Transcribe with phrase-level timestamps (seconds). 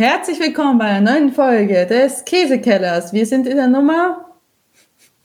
[0.00, 3.12] Herzlich willkommen bei einer neuen Folge des Käsekellers.
[3.12, 4.30] Wir sind in der Nummer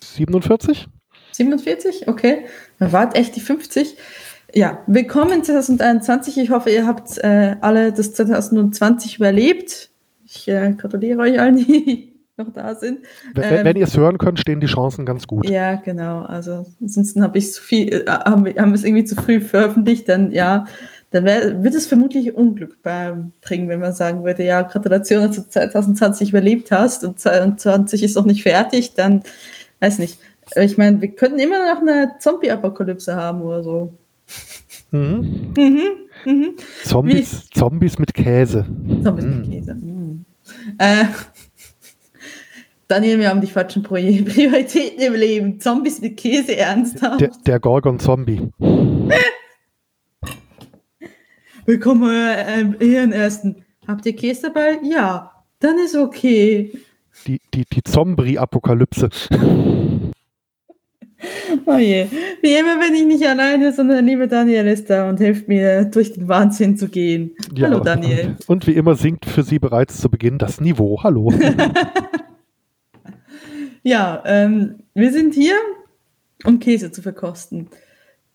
[0.02, 0.90] 47.
[1.32, 2.44] 47, okay.
[2.78, 3.96] Da wart echt die 50.
[4.54, 6.40] Ja, willkommen 2021.
[6.40, 9.92] Ich hoffe, ihr habt äh, alle das 2020 überlebt.
[10.26, 13.00] Ich äh, gratuliere euch allen, die noch da sind.
[13.34, 15.50] Wenn, ähm, wenn ihr es hören könnt, stehen die Chancen ganz gut.
[15.50, 16.24] Ja, genau.
[16.24, 20.10] Also ansonsten habe ich zu viel, äh, haben, haben wir es irgendwie zu früh veröffentlicht,
[20.10, 20.66] dann ja
[21.16, 25.48] dann wär, wird es vermutlich Unglück bringen, wenn man sagen würde, ja, Gratulation, dass du
[25.48, 29.24] 2020 überlebt hast und 2020 ist noch nicht fertig, dann
[29.80, 30.20] weiß nicht.
[30.58, 33.94] Ich meine, wir könnten immer noch eine Zombie-Apokalypse haben oder so.
[34.92, 35.54] Mhm.
[35.58, 35.80] Mhm.
[36.26, 36.56] Mhm.
[36.84, 38.66] Zombies, Zombies mit Käse.
[39.02, 39.52] Zombies mit mhm.
[39.52, 39.74] Käse.
[39.74, 40.26] Mhm.
[40.78, 41.06] Äh,
[42.90, 45.60] Daniel, wir haben die falschen Prioritäten im Leben.
[45.62, 47.22] Zombies mit Käse, ernsthaft.
[47.22, 48.52] Der, der Gorgon-Zombie.
[51.68, 53.66] Willkommen, euer ähm, Ehrenersten.
[53.88, 54.78] Habt ihr Käse dabei?
[54.84, 56.72] Ja, dann ist okay.
[57.26, 59.10] Die, die, die Zombie-Apokalypse.
[61.66, 62.06] Oh je.
[62.42, 65.86] Wie immer bin ich nicht alleine, sondern der liebe Daniel ist da und hilft mir,
[65.86, 67.32] durch den Wahnsinn zu gehen.
[67.56, 68.36] Ja, Hallo Daniel.
[68.46, 71.02] Und wie immer sinkt für Sie bereits zu Beginn das Niveau.
[71.02, 71.34] Hallo.
[73.84, 75.56] ja, ähm, wir sind hier,
[76.44, 77.70] um Käse zu verkosten.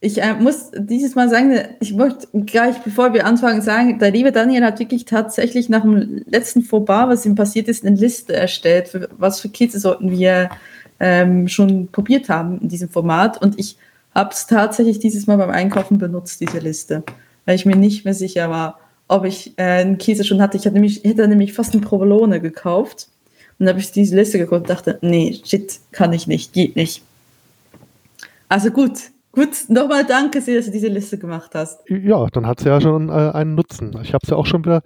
[0.03, 4.33] Ich äh, muss dieses Mal sagen, ich möchte gleich, bevor wir anfangen, sagen, der liebe
[4.33, 8.89] Daniel hat wirklich tatsächlich nach dem letzten Fauxpas, was ihm passiert ist, eine Liste erstellt,
[8.89, 10.49] für, was für Käsesorten wir
[11.01, 13.43] ähm, schon probiert haben in diesem Format.
[13.43, 13.77] Und ich
[14.15, 17.03] habe es tatsächlich dieses Mal beim Einkaufen benutzt, diese Liste,
[17.45, 20.57] weil ich mir nicht mehr sicher war, ob ich äh, einen Käse schon hatte.
[20.57, 23.09] Ich hatte nämlich, hätte nämlich fast eine Provolone gekauft.
[23.59, 26.75] Und dann habe ich diese Liste geguckt und dachte, nee, shit, kann ich nicht, geht
[26.75, 27.03] nicht.
[28.49, 31.81] Also gut, Gut, nochmal danke sehr, dass du diese Liste gemacht hast.
[31.89, 33.97] Ja, dann hat sie ja schon äh, einen Nutzen.
[34.03, 34.83] Ich habe sie ja auch schon wieder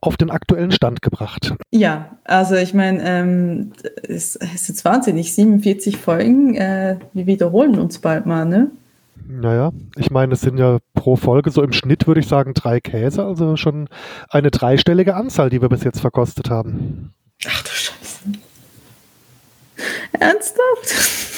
[0.00, 1.54] auf den aktuellen Stand gebracht.
[1.70, 3.72] Ja, also ich meine, ähm,
[4.08, 6.54] es ist jetzt wahnsinnig, 47 Folgen.
[6.54, 8.70] Äh, wir wiederholen uns bald mal, ne?
[9.28, 12.80] Naja, ich meine, es sind ja pro Folge so im Schnitt, würde ich sagen, drei
[12.80, 13.88] Käse, also schon
[14.28, 17.12] eine dreistellige Anzahl, die wir bis jetzt verkostet haben.
[17.46, 18.24] Ach du Scheiße.
[20.18, 21.31] Ernsthaft?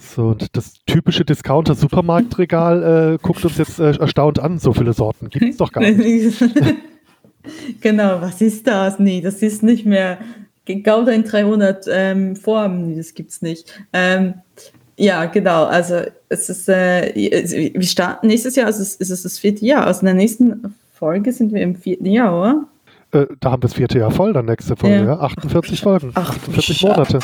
[0.00, 4.58] So, und das typische Discounter-Supermarktregal äh, guckt uns jetzt äh, erstaunt an.
[4.58, 6.44] So viele Sorten gibt es doch gar nicht.
[7.80, 8.98] genau, was ist das?
[8.98, 10.18] Nee, das ist nicht mehr
[10.66, 12.96] Gouda in 300 ähm, Formen.
[12.96, 13.72] Das gibt es nicht.
[13.92, 14.34] Ähm,
[14.96, 15.64] ja, genau.
[15.64, 17.12] Also, es ist, äh,
[17.74, 19.86] wir starten nächstes Jahr, also es ist das vierte Jahr.
[19.86, 22.64] Also, in der nächsten Folge sind wir im vierten Jahr, oder?
[23.12, 25.04] Äh, da haben wir das vierte Jahr voll, dann nächste Folge, ja.
[25.04, 25.20] ja?
[25.20, 27.18] 48 Folgen, Ach, 48 Monate.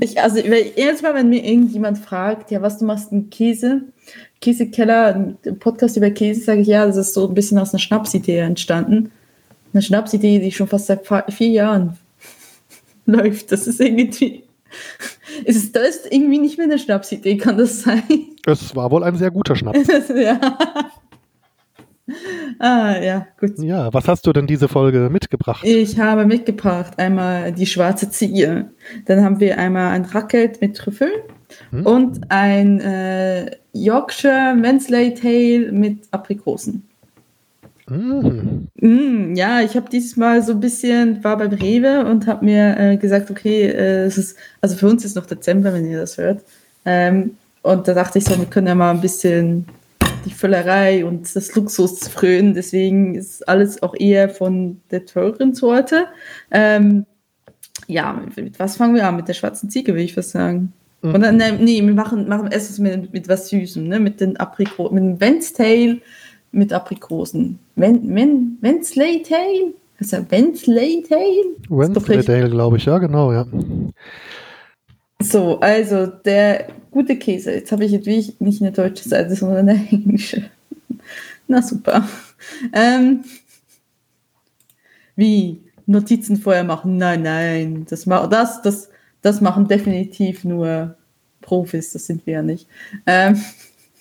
[0.00, 3.82] Ich, also jedes Mal, wenn mir irgendjemand fragt, ja, was du machst ein Käse,
[4.40, 7.80] Käsekeller, ein Podcast über Käse, sage ich, ja, das ist so ein bisschen aus einer
[7.80, 9.10] Schnapsidee entstanden.
[9.72, 11.98] Eine Schnapsidee, die schon fast seit vier Jahren
[13.06, 13.50] läuft.
[13.52, 14.44] Das ist irgendwie,
[15.44, 18.02] ist das irgendwie nicht mehr eine Schnapsidee, kann das sein?
[18.46, 19.78] Es war wohl ein sehr guter Schnaps.
[20.14, 20.40] ja.
[22.58, 23.58] Ah, ja, gut.
[23.58, 25.64] Ja, was hast du denn diese Folge mitgebracht?
[25.64, 28.70] Ich habe mitgebracht einmal die schwarze Ziege.
[29.06, 31.12] Dann haben wir einmal ein Raclette mit Trüffeln
[31.70, 31.86] hm.
[31.86, 36.84] und ein äh, Yorkshire Wensley Tail mit Aprikosen.
[37.88, 38.66] Mm.
[38.80, 42.78] Mm, ja, ich habe dieses Mal so ein bisschen, war beim Rewe und habe mir
[42.78, 46.16] äh, gesagt, okay, äh, es ist, also für uns ist noch Dezember, wenn ihr das
[46.16, 46.42] hört.
[46.86, 49.66] Ähm, und da dachte ich so, wir können ja mal ein bisschen
[50.24, 52.54] die Völlerei und das Luxus frönen.
[52.54, 56.06] Deswegen ist alles auch eher von der teuren Sorte.
[56.50, 57.06] Ähm,
[57.86, 59.16] ja, mit was fangen wir an?
[59.16, 60.72] Mit der schwarzen Ziege, würde ich was sagen.
[61.02, 61.14] Mhm.
[61.14, 64.00] Oder, ne, nee, wir machen, machen es mit, mit was Süßem, ne?
[64.00, 66.00] mit den Aprikosen, mit dem Ventstail
[66.54, 67.58] mit Aprikosen.
[67.76, 69.74] Ven, Ven, Vensley Tail?
[69.98, 70.20] Ist ja
[71.02, 71.44] Tail?
[71.68, 73.46] Vensley Tail, glaube ich, ja, genau, ja.
[75.24, 77.52] So, also der gute Käse.
[77.52, 80.50] Jetzt habe ich natürlich nicht eine deutsche Seite, sondern eine englische.
[81.48, 82.06] Na super.
[82.72, 83.24] Ähm,
[85.16, 86.98] wie Notizen vorher machen?
[86.98, 87.86] Nein, nein.
[87.88, 88.90] Das, das, das,
[89.22, 90.96] das machen definitiv nur
[91.40, 92.66] Profis, das sind wir ja nicht.
[93.06, 93.42] Ähm,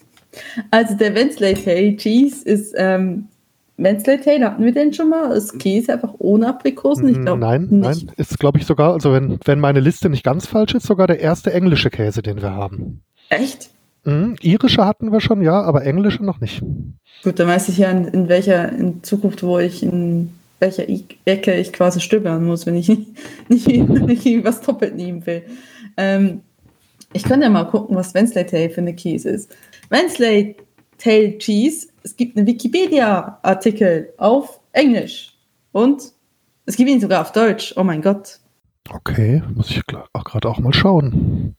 [0.71, 3.29] also der Wensley Cheese ist ähm,
[3.77, 5.31] Wensley Tail, hatten wir den schon mal?
[5.35, 7.07] Ist Käse einfach ohne Aprikosen?
[7.09, 7.71] Ich glaub, nein, nicht.
[7.71, 8.11] nein.
[8.17, 11.19] Ist, glaube ich, sogar, also wenn, wenn meine Liste nicht ganz falsch ist, sogar der
[11.19, 13.01] erste englische Käse, den wir haben.
[13.29, 13.71] Echt?
[14.03, 16.61] Mhm, irische hatten wir schon, ja, aber englische noch nicht.
[17.23, 20.85] Gut, dann weiß ich ja, in, in welcher, in Zukunft, wo ich in welcher
[21.25, 22.89] Ecke ich quasi stöbern muss, wenn ich
[23.47, 25.43] nicht, nicht was doppelt nehmen will.
[25.97, 26.41] Ähm,
[27.13, 29.55] ich kann ja mal gucken, was Wensley Tail für eine Käse ist.
[29.89, 30.57] Wensley
[30.97, 35.37] Tail Cheese es gibt einen Wikipedia-Artikel auf Englisch
[35.71, 36.13] und
[36.65, 37.73] Es gibt ihn sogar auf Deutsch.
[37.75, 38.39] Oh mein Gott.
[38.89, 39.81] Okay, muss ich
[40.13, 41.55] auch gerade auch mal schauen.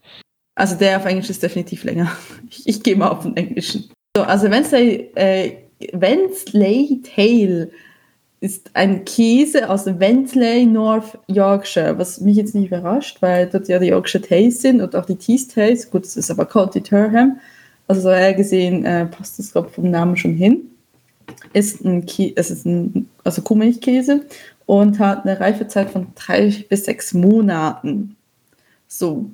[0.54, 2.10] Also der auf Englisch ist definitiv länger.
[2.48, 3.90] Ich, ich gehe mal auf den Englischen.
[4.16, 5.56] So, also Wednesday, äh,
[5.92, 7.70] Wensley Tail
[8.40, 13.78] ist ein Käse aus Wensley, North Yorkshire, was mich jetzt nicht überrascht, weil dort ja
[13.78, 15.90] die Yorkshire Tails sind und auch die Tees Tails.
[15.90, 17.40] Gut, das ist aber County Durham.
[17.86, 20.70] Also so gesehen äh, passt das, glaube vom Namen schon hin.
[21.52, 24.24] Ist ein, es ist ein also Kuhmilchkäse
[24.66, 28.16] und hat eine Reifezeit von drei bis sechs Monaten.
[28.88, 29.30] So.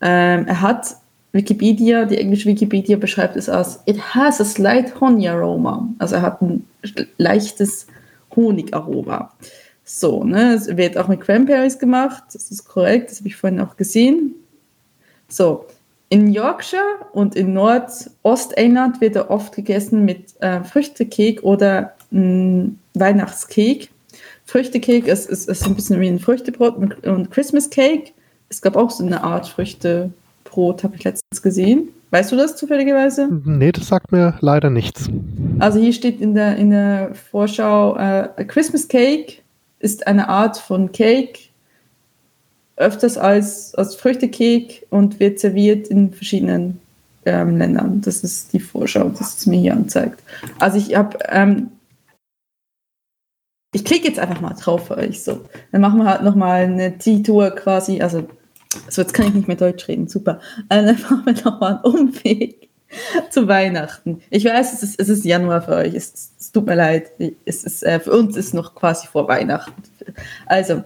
[0.00, 0.96] Ähm, er hat
[1.32, 5.88] Wikipedia, die englische Wikipedia beschreibt es als It has a slight honey aroma.
[5.98, 6.64] Also er hat ein
[7.18, 7.86] leichtes
[8.34, 9.32] Honigaroma.
[9.84, 13.60] So, ne, es wird auch mit Cranberries gemacht, das ist korrekt, das habe ich vorhin
[13.60, 14.34] auch gesehen.
[15.28, 15.66] So,
[16.14, 23.90] in Yorkshire und in Nordostengland wird er oft gegessen mit äh, Früchtekek oder mh, Weihnachtskek.
[24.44, 28.12] Früchtekek ist, ist, ist ein bisschen wie ein Früchtebrot und Christmas Cake.
[28.48, 31.88] Es gab auch so eine Art Früchtebrot, habe ich letztens gesehen.
[32.12, 33.28] Weißt du das zufälligerweise?
[33.44, 35.10] Nee, das sagt mir leider nichts.
[35.58, 39.38] Also hier steht in der, in der Vorschau, äh, Christmas Cake
[39.80, 41.40] ist eine Art von Cake,
[42.76, 46.80] öfters als, als Früchtecake und wird serviert in verschiedenen
[47.24, 48.00] ähm, Ländern.
[48.00, 50.22] Das ist die Vorschau, das es mir hier anzeigt.
[50.58, 51.70] Also ich habe, ähm,
[53.72, 55.40] ich klicke jetzt einfach mal drauf für euch so.
[55.72, 58.26] Dann machen wir halt nochmal eine T-Tour quasi, also
[58.88, 60.40] so, jetzt kann ich nicht mehr Deutsch reden, super.
[60.68, 62.68] Also dann machen wir nochmal einen Umweg
[63.30, 64.20] zu Weihnachten.
[64.30, 67.10] Ich weiß, es ist, es ist Januar für euch, es, es tut mir leid.
[67.44, 69.82] Es ist, äh, für uns ist noch quasi vor Weihnachten.
[70.46, 70.84] Also,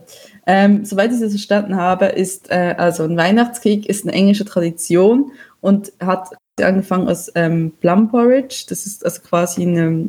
[0.50, 5.30] ähm, soweit ich es verstanden habe, ist äh, also ein Weihnachtskrieg ist eine englische Tradition
[5.60, 8.64] und hat angefangen als ähm, Plum Porridge.
[8.70, 10.08] Das ist also quasi eine,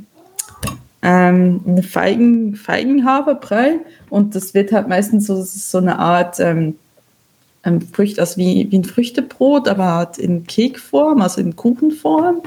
[1.02, 6.76] ähm, eine Feigen, Feigenhaferbrei und das wird halt meistens so, so eine Art ähm,
[7.66, 12.44] ähm, Früchte, also wie, wie ein Früchtebrot, aber halt in Kekform, also in Kuchenform.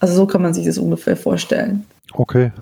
[0.00, 1.86] Also so kann man sich das ungefähr vorstellen.
[2.12, 2.52] Okay.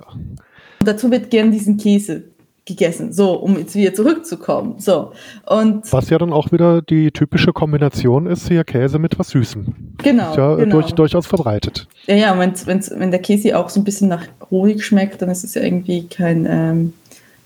[0.79, 2.23] Und dazu wird gern diesen Käse
[2.69, 4.79] gegessen, so, um jetzt wieder zurückzukommen.
[4.79, 5.13] So.
[5.47, 9.75] Und was ja dann auch wieder die typische Kombination ist, hier Käse mit was Süßem.
[9.99, 10.31] Genau.
[10.31, 10.81] Ist ja genau.
[10.81, 11.89] Durch, durchaus verbreitet.
[12.07, 15.31] Ja, ja, wenn's, wenn's, wenn der Käse auch so ein bisschen nach Honig schmeckt, dann
[15.31, 16.93] ist es ja irgendwie kein, ähm,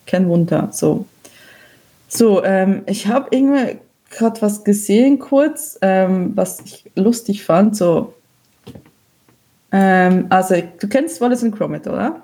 [0.06, 0.68] kein Wunder.
[0.72, 1.06] So,
[2.08, 3.78] so ähm, ich habe irgendwie
[4.10, 7.76] gerade was gesehen kurz, ähm, was ich lustig fand.
[7.76, 8.12] So,
[9.70, 12.22] ähm, also du kennst Wallace und Gromit, oder?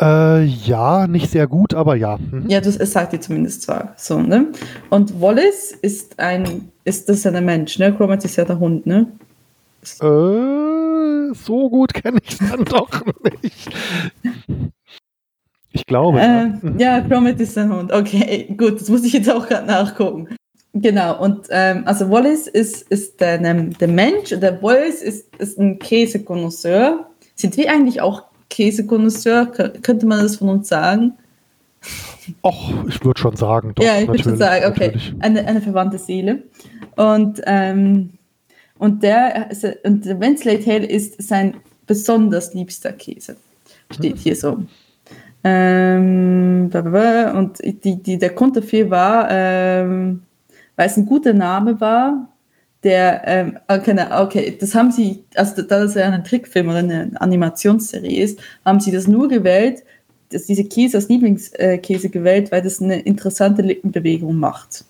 [0.00, 2.18] Äh, ja, nicht sehr gut, aber ja.
[2.18, 2.48] Mhm.
[2.48, 4.52] Ja, das, es sagt dir zumindest zwar so, ne?
[4.90, 7.92] Und Wallace ist ein, ist das ja der Mensch, ne?
[7.92, 9.08] Gromit ist ja der Hund, ne?
[10.00, 12.88] Äh, so gut kenne ich dann doch
[13.42, 13.70] nicht.
[15.72, 16.20] Ich glaube.
[16.20, 17.92] Äh, ja, Gromit ist ein Hund.
[17.92, 20.28] Okay, gut, das muss ich jetzt auch gerade nachgucken.
[20.74, 25.80] Genau, und ähm, also Wallace ist, ist der, der Mensch, der Wallace ist, ist ein
[25.80, 27.10] Käsekonnoisseur.
[27.34, 29.46] Sind wir eigentlich auch Käsekonnoisseur?
[29.46, 31.14] Könnte man das von uns sagen?
[32.42, 33.72] Ach, ich würde schon sagen.
[33.74, 34.92] Doch, ja, ich würde schon sagen, okay.
[35.20, 36.42] Eine, eine verwandte Seele.
[36.96, 38.10] Und, ähm,
[38.78, 39.48] und der,
[39.84, 41.54] und der Wensley Tail ist sein
[41.86, 43.36] besonders liebster Käse.
[43.90, 44.18] Steht hm.
[44.18, 44.58] hier so.
[45.44, 50.22] Ähm, und die, die, der Grund dafür war, ähm,
[50.76, 52.27] weil es ein guter Name war,
[52.84, 57.10] der, ähm, okay, okay, das haben sie, also da das ja ein Trickfilm oder eine
[57.16, 59.82] Animationsserie ist, haben sie das nur gewählt,
[60.30, 64.84] dass diese Käse als Lieblingskäse gewählt, weil das eine interessante Lippenbewegung macht.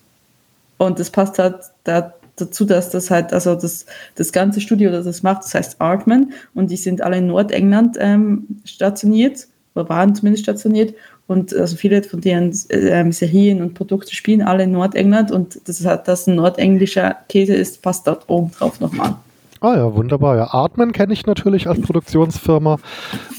[0.76, 5.04] Und das passt halt da, dazu, dass das halt, also das, das ganze Studio, das
[5.04, 10.14] das macht, das heißt Artman, und die sind alle in Nordengland ähm, stationiert, oder waren
[10.14, 10.94] zumindest stationiert,
[11.28, 15.84] und also viele von deren äh, Serien und Produkte spielen alle in Nordengland und das
[15.84, 19.14] hat das ein nordenglischer Käse ist, passt dort oben drauf nochmal.
[19.60, 20.36] Ah ja, wunderbar.
[20.36, 22.78] Ja, Artman kenne ich natürlich als Produktionsfirma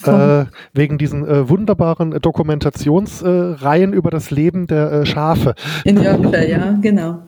[0.06, 5.56] äh, wegen diesen äh, wunderbaren Dokumentationsreihen über das Leben der äh, Schafe.
[5.86, 7.20] In Yorkshire, ja, genau.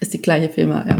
[0.00, 0.96] Ist die gleiche Firma, ja.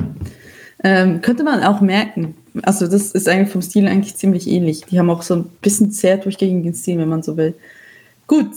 [0.85, 2.35] Ähm, könnte man auch merken.
[2.63, 4.83] Also das ist eigentlich vom Stil eigentlich ziemlich ähnlich.
[4.87, 7.55] Die haben auch so ein bisschen sehr durchgängigen Stil, wenn man so will.
[8.27, 8.53] Gut,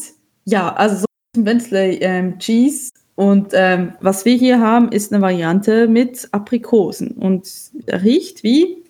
[0.45, 2.91] ja, also so ein Wensley ähm, Cheese.
[3.15, 7.11] Und ähm, was wir hier haben, ist eine Variante mit Aprikosen.
[7.11, 7.49] Und
[7.87, 8.83] er riecht wie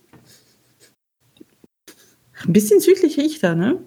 [2.45, 3.79] ein bisschen südlich riecht er, ne?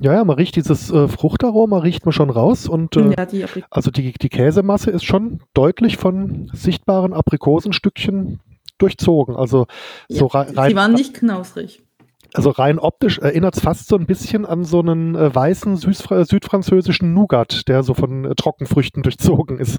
[0.00, 2.66] Ja, ja, man riecht dieses äh, Fruchtaroma, riecht man schon raus.
[2.66, 8.40] Und äh, ja, die also die, die Käsemasse ist schon deutlich von sichtbaren Aprikosenstückchen
[8.82, 9.36] durchzogen.
[9.36, 9.66] Also
[10.08, 10.48] ja, so rein.
[10.48, 11.82] Sie waren nicht knausrig.
[12.34, 16.24] Also rein optisch erinnert es fast so ein bisschen an so einen äh, weißen Süßfra
[16.24, 19.78] südfranzösischen Nougat, der so von äh, Trockenfrüchten durchzogen ist.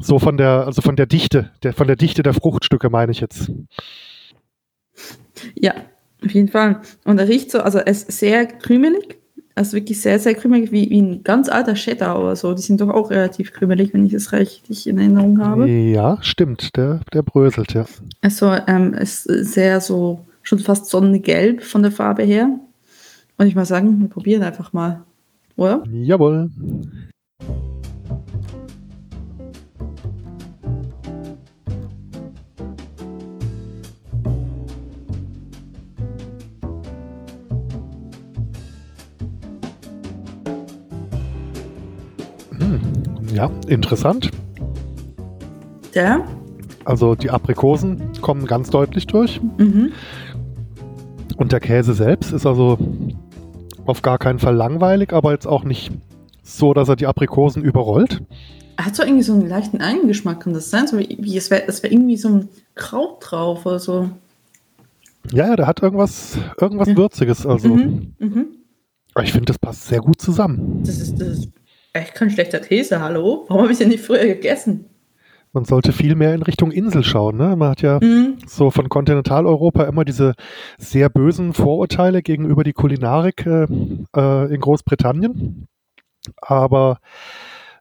[0.00, 3.20] So von der, also von der Dichte, der, von der Dichte der Fruchtstücke meine ich
[3.20, 3.50] jetzt.
[5.56, 5.74] Ja,
[6.24, 6.80] auf jeden Fall.
[7.04, 9.18] Und er riecht so, also er ist sehr krümelig,
[9.54, 12.54] also wirklich sehr, sehr krümelig, wie, wie ein ganz alter Cheddar oder so.
[12.54, 15.68] Die sind doch auch relativ krümelig, wenn ich es richtig in Erinnerung habe.
[15.68, 17.84] Ja, stimmt, der, der bröselt, ja.
[18.20, 22.50] Also ähm, ist sehr so, schon fast sonnengelb von der Farbe her.
[23.36, 25.02] Und ich mal sagen, wir probieren einfach mal,
[25.56, 25.84] oder?
[25.90, 26.50] Jawohl.
[43.34, 44.30] Ja, interessant.
[45.92, 46.24] Ja.
[46.84, 49.40] Also die Aprikosen kommen ganz deutlich durch.
[49.58, 49.90] Mhm.
[51.36, 52.78] Und der Käse selbst ist also
[53.86, 55.90] auf gar keinen Fall langweilig, aber jetzt auch nicht
[56.44, 58.22] so, dass er die Aprikosen überrollt.
[58.76, 60.86] Er hat so irgendwie so einen leichten Eigengeschmack, kann das sein?
[60.86, 64.10] So wie, wie es wäre wär irgendwie so ein Kraut drauf oder so.
[65.32, 66.96] Ja, ja, der hat irgendwas, irgendwas ja.
[66.96, 67.44] Würziges.
[67.46, 67.68] Also.
[67.68, 68.14] Mhm.
[68.20, 68.46] Mhm.
[69.22, 70.82] Ich finde, das passt sehr gut zusammen.
[70.84, 71.53] Das ist, das ist
[71.94, 73.44] Echt kein schlechter Käse, hallo?
[73.46, 74.86] Warum habe ich den nicht früher gegessen?
[75.52, 77.36] Man sollte viel mehr in Richtung Insel schauen.
[77.36, 77.54] Ne?
[77.54, 78.38] Man hat ja mhm.
[78.48, 80.34] so von Kontinentaleuropa immer diese
[80.76, 83.68] sehr bösen Vorurteile gegenüber die Kulinarik äh,
[84.16, 85.68] äh, in Großbritannien.
[86.38, 86.98] Aber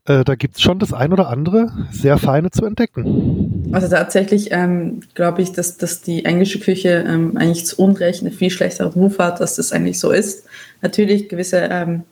[0.05, 3.72] äh, da gibt es schon das ein oder andere sehr feine zu entdecken.
[3.72, 8.32] Also tatsächlich ähm, glaube ich, dass, dass die englische Küche ähm, eigentlich zu Unrecht einen
[8.32, 10.46] viel schlechteren Ruf hat, dass das eigentlich so ist.
[10.84, 12.03] Natürlich gewisse ähm,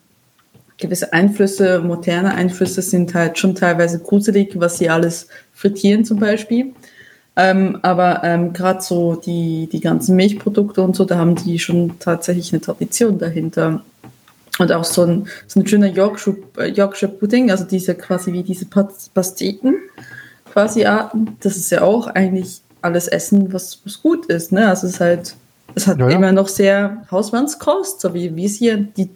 [0.81, 6.73] gewisse Einflüsse, moderne Einflüsse sind halt schon teilweise gruselig, was sie alles frittieren zum Beispiel.
[7.37, 11.97] Ähm, aber ähm, gerade so die, die ganzen Milchprodukte und so, da haben die schon
[11.99, 13.81] tatsächlich eine Tradition dahinter.
[14.59, 18.43] Und auch so ein, so ein schöner Yorkshire, äh, Yorkshire Pudding, also diese quasi wie
[18.43, 19.75] diese Pasteten
[20.51, 24.51] quasi Arten, das ist ja auch eigentlich alles Essen, was, was gut ist.
[24.51, 24.67] Ne?
[24.67, 25.35] Also es ist halt,
[25.75, 26.15] es hat ja, ja.
[26.15, 29.09] immer noch sehr Hausmannskost, so wie, wie es hier die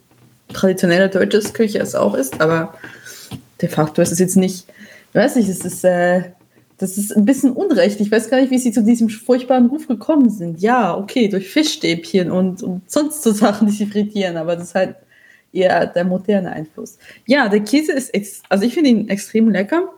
[0.54, 2.74] traditionelle deutsche Küche es auch ist, aber
[3.62, 4.66] de facto ist es jetzt nicht,
[5.10, 6.24] ich weiß nicht, es ist, äh,
[6.78, 8.02] das ist ein bisschen unrecht.
[8.02, 10.60] Ich weiß gar nicht, wie sie zu diesem furchtbaren Ruf gekommen sind.
[10.60, 14.75] Ja, okay, durch Fischstäbchen und, und sonst so Sachen, die sie frittieren, aber das ist
[14.75, 14.96] halt
[15.54, 16.98] eher der moderne Einfluss.
[17.25, 19.90] Ja, der Käse ist, also ich finde ihn extrem lecker.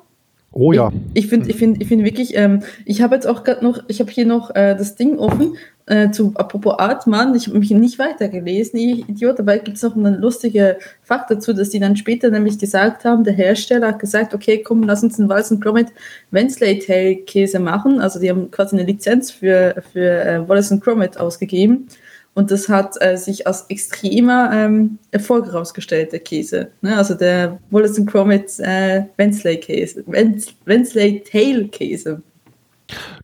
[0.51, 0.91] Oh ja.
[1.13, 3.99] Ich, finde, ich finde, ich finde wirklich, ähm, ich habe jetzt auch gerade noch, ich
[3.99, 5.55] habe hier noch äh, das Ding offen
[5.87, 7.33] äh, zu apropos Artmann.
[7.35, 11.53] Ich habe mich nicht weitergelesen, ich Idiot, aber gibt es noch einen lustigen Fakt dazu,
[11.53, 15.19] dass die dann später nämlich gesagt haben, der Hersteller hat gesagt, okay, komm, lass uns
[15.19, 15.87] einen Walzen Gromit
[16.31, 17.99] Wensley Tail Käse machen.
[17.99, 21.87] Also die haben quasi eine Lizenz für für äh, Wallace Gromit ausgegeben.
[22.37, 26.67] Und das hat äh, sich als extremer ähm, Erfolg herausgestellt, der Käse.
[26.81, 26.95] Ne?
[26.95, 32.21] Also der Wallace Gromit äh, Wensley Käse, Wensley Tail Käse.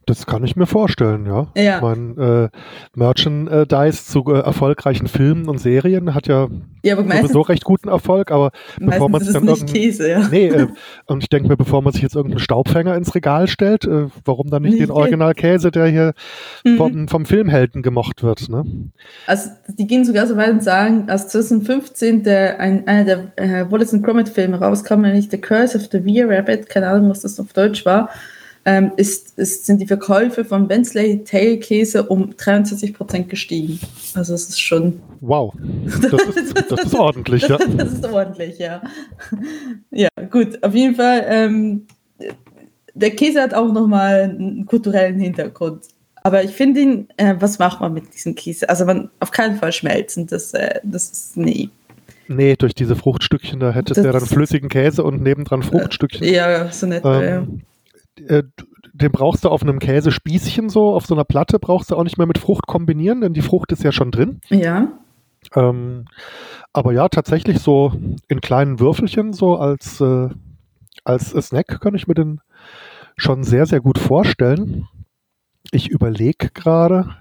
[0.06, 1.48] Das kann ich mir vorstellen, ja.
[1.56, 1.76] ja.
[1.78, 2.58] Ich meine, äh,
[2.98, 6.50] Merchandise zu äh, erfolgreichen Filmen und Serien hat ja,
[6.84, 10.28] ja aber sowieso recht guten Erfolg, aber bevor man sich dann nicht Käse, ja.
[10.30, 10.68] Nee, äh,
[11.06, 14.50] und ich denke mir, bevor man sich jetzt irgendeinen Staubfänger ins Regal stellt, äh, warum
[14.50, 16.14] dann nicht, nicht den Originalkäse, der hier
[16.66, 16.78] mhm.
[16.78, 18.66] vom, vom Filmhelden gemocht wird, ne?
[19.28, 23.72] Also die gehen sogar so weit und sagen, als 2015 der, ein, einer der äh,
[23.72, 27.40] Wallace Gromit Filme rauskam, nämlich The Curse of the Weir Rabbit, keine Ahnung, was das
[27.40, 28.10] auf Deutsch war,
[28.66, 33.80] ähm, ist, ist, sind die Verkäufe von Bensley Tail Käse um 23 Prozent gestiegen.
[34.14, 35.02] Also es ist schon.
[35.20, 35.54] Wow.
[36.02, 37.58] Das ist, das ist ordentlich, ja.
[37.58, 38.82] das ist ordentlich, ja.
[39.92, 40.64] Ja, gut.
[40.64, 41.26] Auf jeden Fall.
[41.28, 41.88] Ähm,
[42.94, 45.86] der Käse hat auch nochmal einen kulturellen Hintergrund.
[46.24, 48.70] Aber ich finde ihn, äh, was macht man mit diesem Käse?
[48.70, 50.28] Also man auf keinen Fall schmelzen.
[50.28, 51.70] Das, äh, das ist nee.
[52.30, 56.26] Nee, durch diese Fruchtstückchen, da hättest du ja dann flüssigen Käse und nebendran Fruchtstückchen.
[56.26, 57.04] Ja, so nett.
[57.04, 57.46] Ähm, ja
[58.28, 58.44] äh,
[58.94, 62.18] den brauchst du auf einem Käsespießchen so, auf so einer Platte brauchst du auch nicht
[62.18, 64.40] mehr mit Frucht kombinieren, denn die Frucht ist ja schon drin.
[64.50, 65.00] Ja.
[65.56, 66.06] Ähm,
[66.74, 67.94] aber ja, tatsächlich so
[68.28, 70.30] in kleinen Würfelchen, so als, äh,
[71.04, 72.40] als Snack kann ich mir den
[73.18, 74.88] schon sehr, sehr gut vorstellen.
[75.72, 77.16] Ich überlege gerade,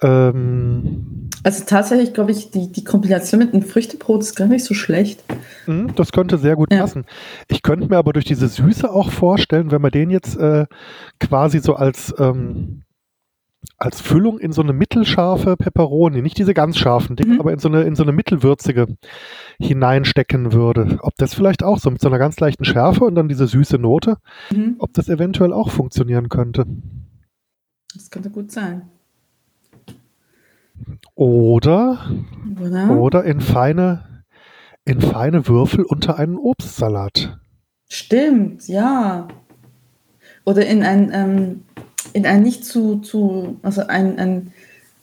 [0.00, 4.74] ähm, also tatsächlich glaube ich, die, die Kombination mit einem Früchtebrot ist gar nicht so
[4.74, 5.22] schlecht.
[5.66, 6.80] Mhm, das könnte sehr gut ja.
[6.80, 7.04] passen.
[7.48, 10.66] Ich könnte mir aber durch diese Süße auch vorstellen, wenn man den jetzt äh,
[11.18, 12.82] quasi so als, ähm,
[13.76, 17.40] als Füllung in so eine mittelscharfe Peperoni, nicht diese ganz scharfen Dinge, mhm.
[17.40, 18.86] aber in so, eine, in so eine mittelwürzige
[19.58, 20.98] hineinstecken würde.
[21.02, 23.78] Ob das vielleicht auch so mit so einer ganz leichten Schärfe und dann diese süße
[23.78, 24.18] Note,
[24.50, 24.76] mhm.
[24.78, 26.66] ob das eventuell auch funktionieren könnte.
[27.94, 28.82] Das könnte gut sein.
[31.14, 32.10] Oder,
[32.60, 34.24] oder, oder in feine,
[34.84, 37.38] in feine Würfel unter einen Obstsalat.
[37.88, 39.28] Stimmt, ja.
[40.44, 41.64] Oder in ein, ähm,
[42.12, 44.52] in ein nicht zu, zu also ein, ein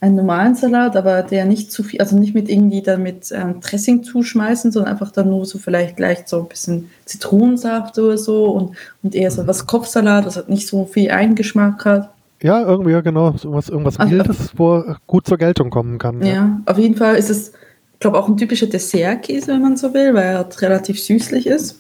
[0.06, 3.60] einen normalen Salat, aber der nicht zu viel, also nicht mit irgendwie dann mit ähm,
[3.62, 8.52] Dressing zuschmeißen, sondern einfach dann nur so vielleicht gleich so ein bisschen Zitronensaft oder so
[8.52, 12.14] und, und eher so was Kopfsalat, was halt nicht so viel Eigengeschmack hat.
[12.42, 16.22] Ja, irgendwie, ja, genau, irgendwas, irgendwas also, Mildes, wo gut zur Geltung kommen kann.
[16.22, 16.62] Ja, ja.
[16.66, 17.50] auf jeden Fall ist es,
[17.94, 21.48] ich glaube, auch ein typischer Dessertkäse, wenn man so will, weil er halt relativ süßlich
[21.48, 21.80] ist.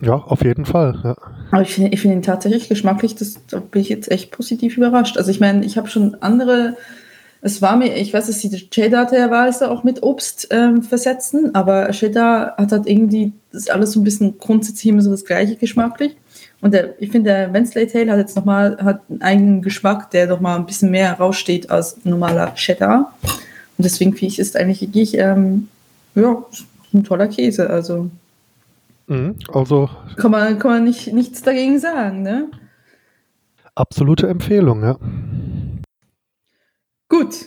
[0.00, 1.00] Ja, auf jeden Fall.
[1.02, 1.16] Ja.
[1.50, 5.16] Aber ich finde find ihn tatsächlich geschmacklich, das, da bin ich jetzt echt positiv überrascht.
[5.16, 6.76] Also ich meine, ich habe schon andere,
[7.40, 12.56] es war mir, ich weiß, dass die Cheddar-Wahl auch mit Obst ähm, versetzen, aber Cheddar
[12.56, 16.16] hat halt irgendwie, das ist alles so ein bisschen grundsätzlich immer so das gleiche geschmacklich.
[16.64, 20.26] Und der, ich finde, der Wensley Tail hat jetzt nochmal hat einen eigenen Geschmack, der
[20.26, 23.14] nochmal ein bisschen mehr heraussteht als normaler Cheddar.
[23.22, 25.68] Und deswegen finde ich, ist eigentlich wirklich, ähm,
[26.16, 26.44] ja,
[26.92, 27.70] ein toller Käse.
[27.70, 28.10] Also
[29.06, 29.90] Mhm, also.
[30.16, 32.50] Kann man, kann man nicht, nichts dagegen sagen, ne?
[33.74, 34.96] Absolute Empfehlung, ja.
[37.08, 37.46] Gut.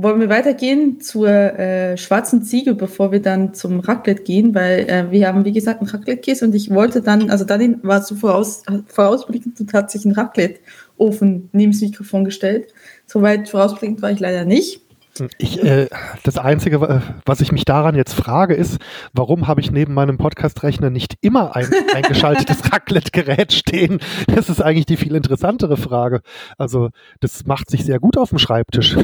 [0.00, 5.10] Wollen wir weitergehen zur äh, schwarzen Ziege, bevor wir dann zum Raclette gehen, weil äh,
[5.10, 8.62] wir haben, wie gesagt, einen Raclette-Käse und ich wollte dann, also dann war so voraus,
[8.86, 12.72] vorausblickend, du tatsächlich einen Raclette-Ofen neben das Mikrofon gestellt.
[13.06, 14.82] Soweit vorausblickend war ich leider nicht.
[15.38, 15.88] Ich, äh,
[16.22, 18.78] das Einzige, was ich mich daran jetzt frage, ist,
[19.12, 23.98] warum habe ich neben meinem Podcast-Rechner nicht immer ein eingeschaltetes Raclette-Gerät stehen?
[24.28, 26.20] Das ist eigentlich die viel interessantere Frage.
[26.56, 28.96] Also, das macht sich sehr gut auf dem Schreibtisch.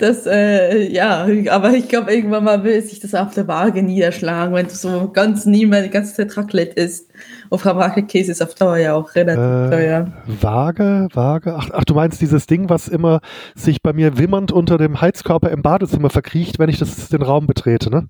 [0.00, 4.54] Das, äh, ja, aber ich glaube, irgendwann mal will sich das auf der Waage niederschlagen,
[4.54, 7.10] wenn du so ganz nie mehr die ganze Zeit Raclette isst.
[7.50, 10.12] Auf Raclette-Käse ist auf Dauer ja auch relativ äh, teuer.
[10.40, 11.54] Waage, Waage.
[11.54, 13.20] Ach, ach, du meinst dieses Ding, was immer
[13.54, 17.46] sich bei mir wimmernd unter dem Heizkörper im Badezimmer verkriecht, wenn ich das, den Raum
[17.46, 18.08] betrete, ne?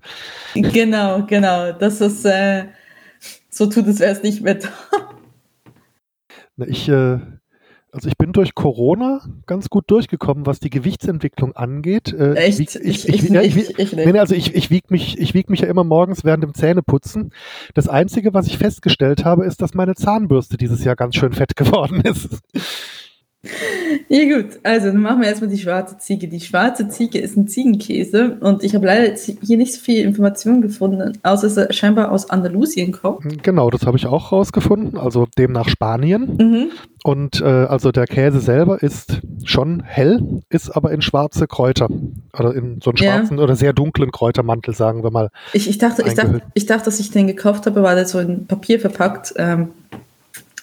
[0.53, 1.73] Genau, genau.
[1.73, 2.67] Das ist, äh,
[3.49, 4.69] so tut es erst nicht mehr da.
[6.67, 7.19] Ich, äh,
[7.91, 12.13] also ich bin durch Corona ganz gut durchgekommen, was die Gewichtsentwicklung angeht.
[12.13, 12.59] Äh, Echt?
[12.59, 15.83] Ich, ich, ich, ich, nee, also ich, ich wiege mich, ich wieg mich ja immer
[15.83, 17.33] morgens während dem Zähneputzen.
[17.73, 21.55] Das Einzige, was ich festgestellt habe, ist, dass meine Zahnbürste dieses Jahr ganz schön fett
[21.55, 22.39] geworden ist.
[24.07, 26.27] Ja gut, also dann machen wir erstmal die schwarze Ziege.
[26.27, 30.61] Die schwarze Ziege ist ein Ziegenkäse und ich habe leider hier nicht so viel Informationen
[30.61, 33.41] gefunden, außer dass er scheinbar aus Andalusien kommt.
[33.41, 36.37] Genau, das habe ich auch rausgefunden, also demnach Spanien.
[36.37, 36.71] Mhm.
[37.03, 41.89] Und äh, also der Käse selber ist schon hell, ist aber in schwarze Kräuter
[42.37, 43.43] oder in so einen schwarzen ja.
[43.43, 45.29] oder sehr dunklen Kräutermantel, sagen wir mal.
[45.53, 48.19] Ich, ich, dachte, ich, dachte, ich dachte, dass ich den gekauft habe, war der so
[48.19, 49.33] in Papier verpackt.
[49.37, 49.69] Ähm,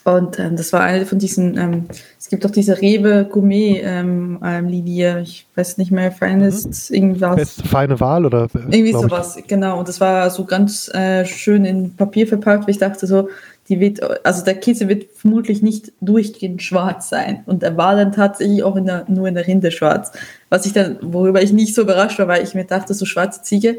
[0.04, 1.84] und ähm, das war eine von diesen, ähm,
[2.18, 6.96] es gibt auch diese Rewe Gourmet ähm, ähm, Linie, ich weiß nicht mehr, Finest, mhm.
[6.96, 7.36] irgendwas.
[7.36, 8.48] Best, feine Wahl oder?
[8.54, 9.46] Irgendwie sowas, ich.
[9.46, 9.78] genau.
[9.78, 13.28] Und das war so ganz äh, schön in Papier verpackt, weil ich dachte so,
[13.68, 17.42] die wird, also der Käse wird vermutlich nicht durchgehend schwarz sein.
[17.44, 20.12] Und er war dann tatsächlich auch in der, nur in der Rinde schwarz.
[20.48, 23.42] Was ich dann, worüber ich nicht so überrascht war, weil ich mir dachte, so schwarze
[23.42, 23.78] Ziege,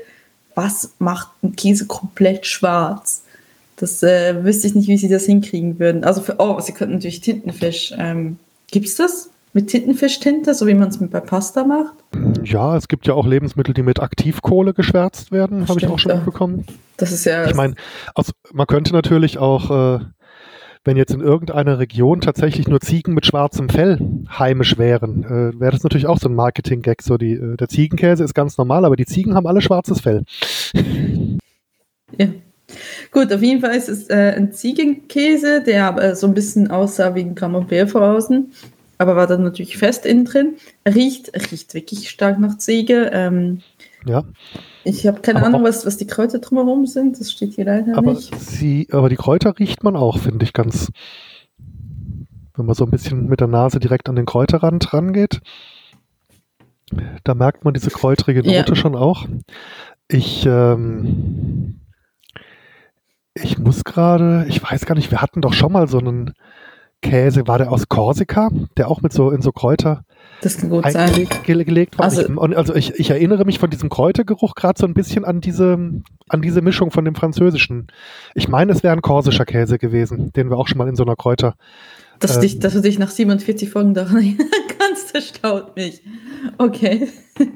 [0.53, 3.23] was macht ein Käse komplett schwarz?
[3.79, 6.03] Das äh, wüsste ich nicht, wie sie das hinkriegen würden.
[6.03, 7.93] Also für, oh, sie könnten natürlich Tintenfisch.
[7.97, 8.37] Ähm,
[8.69, 9.29] Gibt es das?
[9.53, 11.95] Mit Tintenfischtinte, so wie man es bei Pasta macht?
[12.43, 16.17] Ja, es gibt ja auch Lebensmittel, die mit Aktivkohle geschwärzt werden, habe ich auch schon
[16.17, 16.65] mitbekommen.
[16.97, 17.47] Das ist ja.
[17.47, 17.73] Ich meine,
[18.53, 19.99] man könnte natürlich auch, äh,
[20.83, 23.97] wenn jetzt in irgendeiner Region tatsächlich nur Ziegen mit schwarzem Fell
[24.37, 27.01] heimisch wären, äh, wäre das natürlich auch so ein Marketing-Gag.
[27.01, 30.25] So die, äh, der Ziegenkäse ist ganz normal, aber die Ziegen haben alle schwarzes Fell.
[32.17, 32.27] Ja.
[33.11, 37.15] Gut, auf jeden Fall ist es äh, ein Ziegenkäse, der aber so ein bisschen aussah
[37.15, 38.51] wie ein Camembert von außen,
[38.99, 40.55] aber war dann natürlich fest innen drin.
[40.87, 43.09] Riecht, riecht wirklich stark nach Ziege.
[43.13, 43.61] Ähm,
[44.05, 44.23] ja.
[44.83, 47.19] Ich habe keine aber Ahnung, was, was die Kräuter drumherum sind.
[47.19, 48.33] Das steht hier leider aber nicht.
[48.39, 50.91] Sie, aber die Kräuter riecht man auch, finde ich ganz.
[52.55, 55.39] Wenn man so ein bisschen mit der Nase direkt an den Kräuterrand rangeht,
[57.23, 58.75] da merkt man diese kräutrige Note ja.
[58.75, 59.27] schon auch.
[60.09, 61.79] Ich ähm,
[63.43, 66.33] ich muss gerade, ich weiß gar nicht, wir hatten doch schon mal so einen
[67.01, 70.03] Käse, war der aus Korsika, der auch mit so in so Kräuter
[70.41, 71.27] das kann gut sein.
[71.45, 72.05] gelegt war.
[72.05, 75.41] Also, ich, also ich, ich, erinnere mich von diesem Kräutergeruch gerade so ein bisschen an
[75.41, 75.77] diese,
[76.29, 77.87] an diese Mischung von dem französischen.
[78.35, 81.03] Ich meine, es wäre ein korsischer Käse gewesen, den wir auch schon mal in so
[81.03, 81.55] einer Kräuter.
[82.19, 84.47] Dass, ähm, dich, dass du dich nach 47 Folgen daran erinnern
[84.77, 86.01] kannst, das staut mich.
[86.57, 87.09] Okay.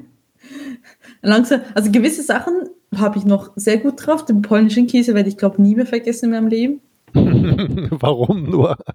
[1.22, 4.24] Langsam, also gewisse Sachen habe ich noch sehr gut drauf.
[4.24, 6.80] Den polnischen Käse werde ich, glaube nie mehr vergessen in meinem Leben.
[7.90, 8.76] Warum nur?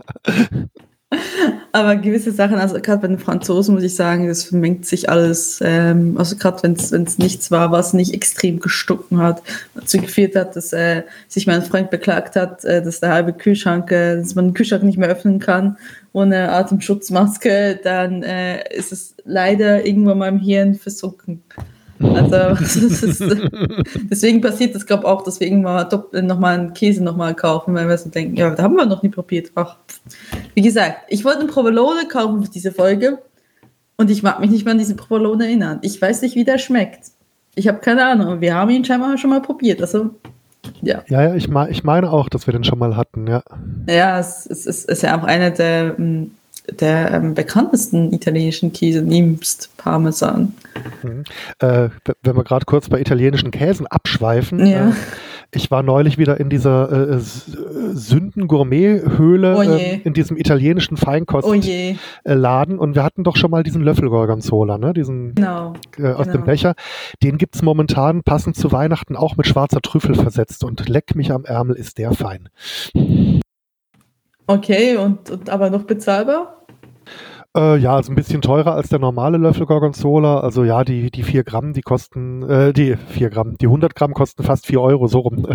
[1.72, 5.60] Aber gewisse Sachen, also gerade bei den Franzosen muss ich sagen, das vermengt sich alles.
[5.64, 9.42] Ähm, also gerade wenn es nichts war, was nicht extrem gestucken hat,
[9.74, 13.92] dazu geführt hat, dass äh, sich mein Freund beklagt hat, äh, dass der halbe Kühlschrank,
[13.92, 15.78] äh, dass man den Kühlschrank nicht mehr öffnen kann
[16.12, 21.44] ohne Atemschutzmaske, dann äh, ist es leider irgendwann mal im Hirn versunken.
[22.02, 23.24] Also ist,
[24.10, 25.88] deswegen passiert das, glaube ich, auch, dass wir irgendwann
[26.26, 29.10] nochmal einen Käse nochmal kaufen, weil wir so denken, ja, da haben wir noch nie
[29.10, 29.52] probiert.
[29.56, 29.78] Ach.
[30.54, 33.20] Wie gesagt, ich wollte eine Provolone kaufen für diese Folge
[33.98, 35.80] und ich mag mich nicht mehr an diesen Provolone erinnern.
[35.82, 37.12] Ich weiß nicht, wie der schmeckt.
[37.56, 38.40] Ich habe keine Ahnung.
[38.40, 39.82] Wir haben ihn scheinbar schon mal probiert.
[39.82, 40.12] Also,
[40.82, 41.04] ja.
[41.08, 43.44] Ja, ja, ich, ich meine auch, dass wir den schon mal hatten, ja.
[43.90, 46.32] Ja, es, es, es ist ja auch einer der hm,
[46.72, 50.54] der ähm, bekanntesten italienischen Käse, nimmst Parmesan.
[51.04, 51.24] Mhm.
[51.60, 51.90] Äh,
[52.24, 54.90] wenn wir gerade kurz bei italienischen Käsen abschweifen, ja.
[54.90, 54.94] äh,
[55.54, 62.80] ich war neulich wieder in dieser äh, äh Sünden-Gourmet-Höhle oh ähm, in diesem italienischen Feinkostladen
[62.80, 64.94] oh und wir hatten doch schon mal diesen Löffel Gorgonzola, ne?
[64.94, 66.38] diesen genau, äh, aus genau.
[66.38, 66.76] dem Becher.
[67.24, 71.32] Den gibt es momentan passend zu Weihnachten auch mit schwarzer Trüffel versetzt und leck mich
[71.32, 72.50] am Ärmel ist der fein.
[74.46, 76.59] Okay, und, und aber noch bezahlbar?
[77.58, 80.40] Äh, ja, also ein bisschen teurer als der normale Löffel Gorgonzola.
[80.40, 84.14] Also ja, die, die 4 Gramm, die kosten, äh, die 4 Gramm, die 100 Gramm
[84.14, 85.48] kosten fast 4 Euro, so rum.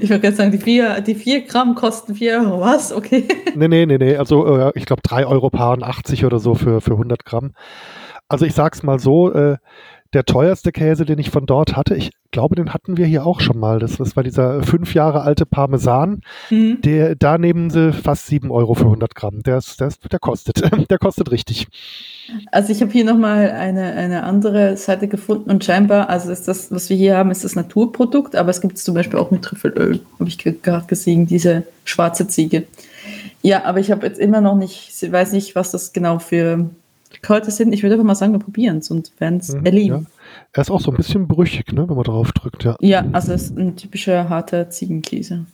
[0.00, 2.92] Ich würde jetzt sagen, die 4, die 4 Gramm kosten 4 Euro, was?
[2.92, 3.28] Okay.
[3.54, 4.16] Nee, nee, nee, nee.
[4.16, 7.52] Also äh, ich glaube 3 Euro paar 80 oder so für, für 100 Gramm.
[8.28, 9.56] Also ich sag's mal so, äh,
[10.14, 13.40] der teuerste Käse, den ich von dort hatte, ich glaube, den hatten wir hier auch
[13.40, 13.78] schon mal.
[13.78, 16.22] Das, das war dieser fünf Jahre alte Parmesan.
[16.50, 16.80] Mhm.
[16.82, 19.42] Der, da nehmen sie fast sieben Euro für 100 Gramm.
[19.42, 20.62] Der, ist, der, ist, der kostet.
[20.90, 21.66] Der kostet richtig.
[22.50, 26.70] Also ich habe hier nochmal eine, eine andere Seite gefunden und scheinbar, also ist das,
[26.72, 29.42] was wir hier haben, ist das Naturprodukt, aber es gibt es zum Beispiel auch mit
[29.42, 32.66] Trüffelöl, habe ich gerade gesehen, diese schwarze Ziege.
[33.42, 36.70] Ja, aber ich habe jetzt immer noch nicht, weiß nicht, was das genau für
[37.22, 37.72] Kräuter sind.
[37.72, 40.06] Ich würde einfach mal sagen, wir probieren es und werden es mhm, erleben.
[40.06, 40.10] Ja.
[40.52, 42.76] Er ist auch so ein bisschen brüchig, ne, wenn man drauf drückt, ja.
[42.80, 45.46] Ja, also es ist ein typischer harter Ziegenkäse.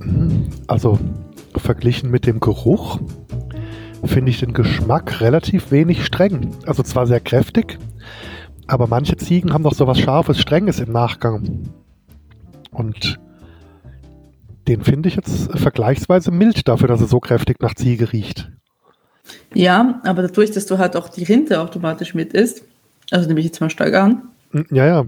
[0.00, 0.48] Mhm.
[0.66, 0.98] Also
[1.56, 2.98] verglichen mit dem Geruch
[4.04, 6.54] finde ich den Geschmack relativ wenig streng.
[6.66, 7.78] Also zwar sehr kräftig,
[8.66, 11.68] aber manche Ziegen haben doch so was Scharfes, Strenges im Nachgang.
[12.70, 13.18] Und
[14.68, 18.50] den finde ich jetzt vergleichsweise mild dafür, dass er so kräftig nach Ziege riecht.
[19.54, 22.62] Ja, aber dadurch, dass du halt auch die Rinde automatisch mit isst,
[23.10, 24.22] also nehme ich jetzt mal stark an.
[24.52, 25.04] Hm, ja, ja.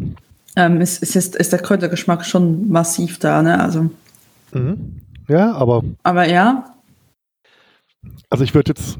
[0.57, 3.61] Ähm, ist, ist, ist der Kräutergeschmack schon massiv da, ne?
[3.61, 3.90] Also.
[4.52, 5.00] Mhm.
[5.28, 5.83] Ja, aber.
[6.02, 6.71] Aber ja,
[8.30, 8.98] also ich würde jetzt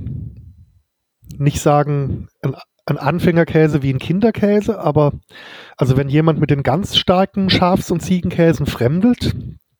[1.39, 2.55] nicht sagen, ein,
[2.87, 5.13] ein, Anfängerkäse wie ein Kinderkäse, aber
[5.77, 9.35] also wenn jemand mit den ganz starken Schafs- und Ziegenkäsen fremdelt,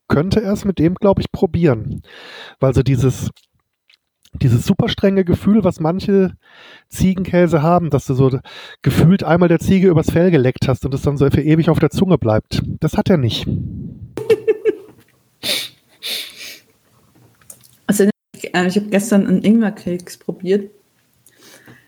[0.09, 2.03] könnte er es mit dem, glaube ich, probieren.
[2.61, 3.31] Weil so dieses,
[4.35, 6.33] dieses super strenge Gefühl, was manche
[6.89, 8.39] Ziegenkäse haben, dass du so
[8.83, 11.79] gefühlt einmal der Ziege übers Fell geleckt hast und es dann so für ewig auf
[11.79, 12.63] der Zunge bleibt.
[12.81, 13.47] Das hat er nicht.
[18.55, 20.71] äh, ich habe gestern einen Ingwerkeks probiert.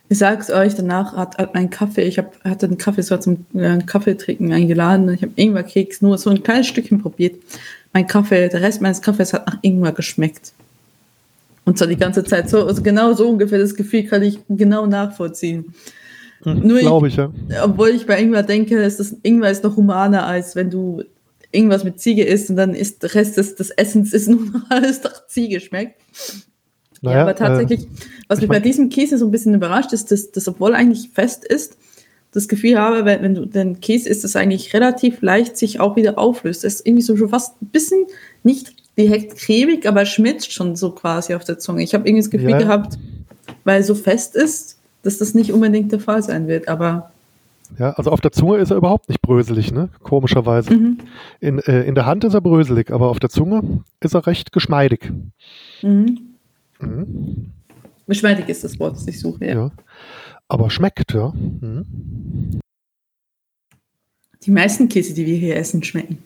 [0.08, 3.46] Ich sag's euch, danach hat, hat mein Kaffee, ich hab, hatte einen Kaffee, so zum
[3.54, 5.12] äh, Kaffee trinken eingeladen.
[5.14, 7.36] Ich habe Ingwerkeks nur so ein kleines Stückchen probiert.
[7.92, 10.52] Mein Kaffee, der Rest meines Kaffees hat nach Ingwer geschmeckt.
[11.64, 14.86] Und zwar die ganze Zeit so, also genau so ungefähr das Gefühl kann ich genau
[14.86, 15.72] nachvollziehen.
[16.42, 17.30] Hm, Glaube ich, ja.
[17.62, 21.02] Obwohl ich bei Ingwer denke, ist das, Ingwer ist noch humaner, als wenn du
[21.54, 24.62] irgendwas mit Ziege isst und dann ist der Rest des, des Essens ist nur noch
[24.70, 26.00] alles nach Ziege schmeckt.
[27.00, 27.88] Naja, ja, aber tatsächlich, äh,
[28.28, 31.44] was mich bei diesem Käse so ein bisschen überrascht, ist, dass das, obwohl eigentlich fest
[31.44, 31.76] ist,
[32.32, 35.96] das Gefühl habe, wenn, wenn du den Käse isst, das eigentlich relativ leicht sich auch
[35.96, 36.64] wieder auflöst.
[36.64, 38.06] Das ist irgendwie so schon fast ein bisschen
[38.42, 41.82] nicht direkt cremig, aber schmilzt schon so quasi auf der Zunge.
[41.82, 42.58] Ich habe irgendwie das Gefühl ja.
[42.58, 42.98] gehabt,
[43.64, 47.12] weil es so fest ist, dass das nicht unbedingt der Fall sein wird, aber
[47.78, 49.88] ja, also auf der Zunge ist er überhaupt nicht bröselig, ne?
[50.02, 50.72] Komischerweise.
[50.74, 50.98] Mhm.
[51.40, 54.52] In, äh, in der Hand ist er bröselig, aber auf der Zunge ist er recht
[54.52, 55.12] geschmeidig.
[55.82, 56.18] Mhm.
[56.80, 57.52] Mhm.
[58.06, 59.54] Geschmeidig ist das Wort, das ich suche, ja.
[59.54, 59.70] ja.
[60.48, 61.32] Aber schmeckt, ja.
[61.32, 62.60] Mhm.
[64.42, 66.18] Die meisten Käse, die wir hier essen, schmecken.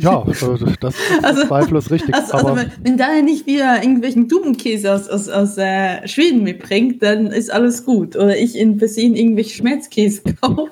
[0.00, 2.14] Ja, also das ist also, zweifellos richtig.
[2.14, 7.02] Also, also wenn, wenn da nicht wieder irgendwelchen Dubenkäse aus, aus, aus äh, Schweden mitbringt,
[7.02, 8.16] dann ist alles gut.
[8.16, 10.70] Oder ich in Berlin irgendwelche Schmelzkäse kaufe.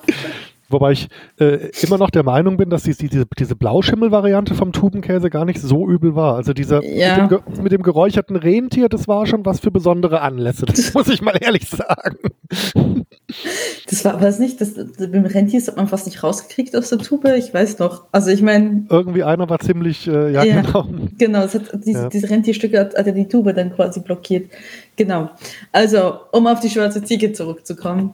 [0.70, 1.09] Wobei ich
[1.40, 5.61] äh, immer noch der Meinung bin, dass die, diese, diese Blauschimmel-Variante vom Tubenkäse gar nicht
[5.61, 6.35] so übel war.
[6.37, 7.22] Also dieser Ja.
[7.22, 10.66] mit, dem, mit dem geräucherten Rentier, das war schon was für besondere Anlässe.
[10.66, 12.18] Das muss ich mal ehrlich sagen.
[13.88, 16.98] Das war, das nicht, das, das, beim Rentier hat man fast nicht rausgekriegt aus der
[16.98, 18.04] Tube, ich weiß noch.
[18.12, 20.61] Also ich meine, Irgendwie einer war ziemlich, äh, ja, Ja.
[20.61, 20.87] genau.
[21.16, 21.52] genau, hat,
[21.85, 22.09] diese, Ja.
[22.09, 24.50] diese Rentierstücke hat, hat ja die Tube dann quasi blockiert.
[24.96, 25.31] Genau.
[25.72, 28.12] Also, um auf die schwarze Ziege zurückzukommen.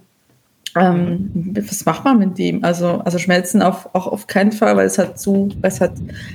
[0.76, 1.30] Ähm,
[1.68, 2.64] was macht man mit dem?
[2.64, 5.92] Also, also schmelzen auf, auch auf keinen Fall, weil es hat zu, weil es hat,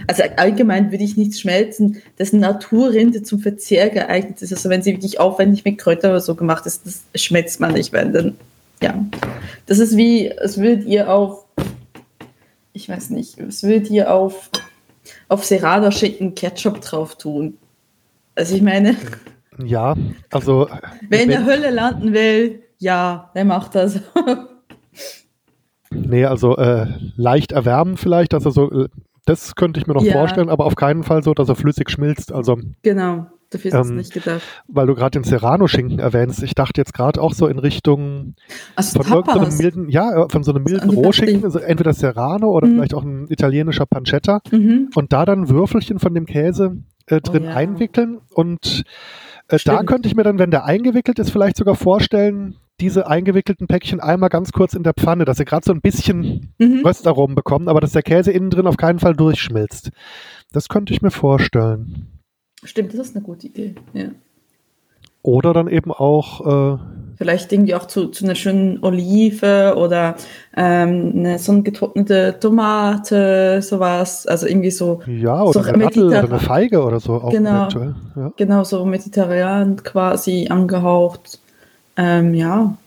[0.07, 4.53] also allgemein würde ich nichts schmelzen, dessen Naturrinde zum Verzehr geeignet ist.
[4.53, 7.91] Also wenn sie wirklich aufwendig mit Kräutern oder so gemacht ist, das schmelzt man nicht,
[7.91, 8.37] wenn dann,
[8.81, 9.05] ja.
[9.65, 11.45] Das ist wie, es würdet ihr auf,
[12.71, 14.49] ich weiß nicht, es würdet ihr auf,
[15.27, 17.57] auf Serrano schicken, Ketchup drauf tun.
[18.35, 18.95] Also ich meine,
[19.65, 19.95] Ja,
[20.31, 20.69] also
[21.09, 23.99] wer in der Hölle landen will, ja, der macht das.
[25.91, 28.89] Nee, also äh, leicht erwärmen vielleicht, dass er so, äh,
[29.25, 30.13] das könnte ich mir noch Ja.
[30.13, 32.31] vorstellen, aber auf keinen Fall so, dass er flüssig schmilzt.
[32.31, 34.41] Also, genau, dafür ist es Ähm, nicht gedacht.
[34.67, 38.35] weil du gerade den Serrano-Schinken erwähnst, ich dachte jetzt gerade auch so in Richtung
[38.75, 39.57] Also von irgendeinem Tapas.
[39.57, 42.75] milden, ja, von so einem milden die Rohschinken, also entweder Serrano oder Mhm.
[42.75, 44.89] vielleicht auch ein italienischer Pancetta Mhm.
[44.95, 47.55] und da dann Würfelchen von dem Käse äh, drin Oh ja.
[47.55, 48.83] einwickeln und
[49.47, 53.67] äh, da könnte ich mir dann, wenn der eingewickelt ist, vielleicht sogar vorstellen, diese eingewickelten
[53.67, 56.81] Päckchen einmal ganz kurz in der Pfanne, dass sie gerade so ein bisschen Mhm.
[56.85, 59.91] Röstaromen bekommen, aber dass der Käse innen drin auf keinen Fall durchschmilzt.
[60.51, 62.07] Das könnte ich mir vorstellen.
[62.63, 63.75] Stimmt, das ist eine gute Idee.
[63.93, 64.09] Ja.
[65.21, 66.77] Oder dann eben auch, äh,
[67.17, 70.15] Vielleicht irgendwie auch zu, zu einer schönen Olive oder
[70.55, 74.25] ähm, eine, so eine getrocknete Tomate, sowas.
[74.25, 77.67] Also irgendwie so, ja, oder So eine Dattel oder eine Feige oder so auch Genau.
[78.15, 78.31] Ja.
[78.37, 81.41] genau so mediterran quasi angehaucht.
[81.99, 82.77] Ähm, ja,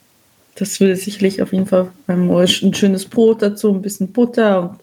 [0.55, 4.79] das würde sicherlich auf jeden Fall ähm, ein schönes Brot dazu, ein bisschen Butter und,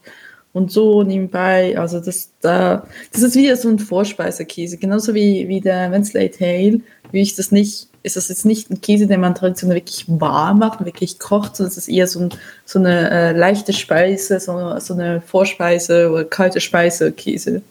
[0.53, 1.75] und so nebenbei.
[1.79, 6.81] Also das da, das ist wieder so ein Vorspeisekäse, genauso wie, wie der Wensley Tail.
[7.11, 10.59] Wie ich das nicht, ist das jetzt nicht ein Käse, den man traditionell wirklich warm
[10.59, 12.29] macht, wirklich kocht, sondern es ist eher so, ein,
[12.65, 17.63] so eine äh, leichte Speise, so, so eine Vorspeise oder kalte Speise Käse.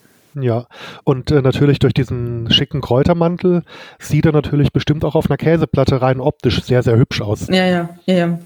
[0.42, 0.66] Ja,
[1.05, 3.62] und äh, natürlich durch diesen schicken Kräutermantel
[3.98, 7.48] sieht er natürlich bestimmt auch auf einer Käseplatte rein optisch sehr, sehr hübsch aus.
[7.48, 8.38] Ja, ja, ja, ja.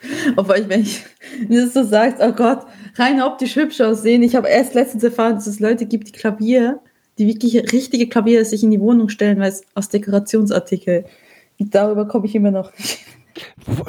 [0.36, 1.04] Obwohl ich, wenn ich
[1.48, 4.22] das so sagst, oh Gott, rein optisch hübsch aussehen.
[4.22, 6.80] Ich habe erst letztens erfahren, dass es Leute gibt, die Klavier,
[7.18, 11.04] die wirklich richtige Klavier sich in die Wohnung stellen, weil es aus Dekorationsartikel.
[11.58, 12.72] Darüber komme ich immer noch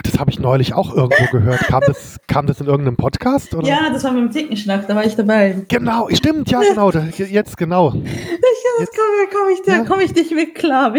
[0.03, 1.59] Das habe ich neulich auch irgendwo gehört.
[1.61, 3.53] Kam das, kam das in irgendeinem Podcast?
[3.55, 3.67] Oder?
[3.67, 5.63] Ja, das war beim Tickenschnack, da war ich dabei.
[5.67, 6.91] Genau, stimmt, ja, genau.
[6.91, 7.91] da- Jetzt genau.
[7.91, 9.83] Das komme komm ich, da Ja.
[9.85, 10.93] komme ich nicht mit klar.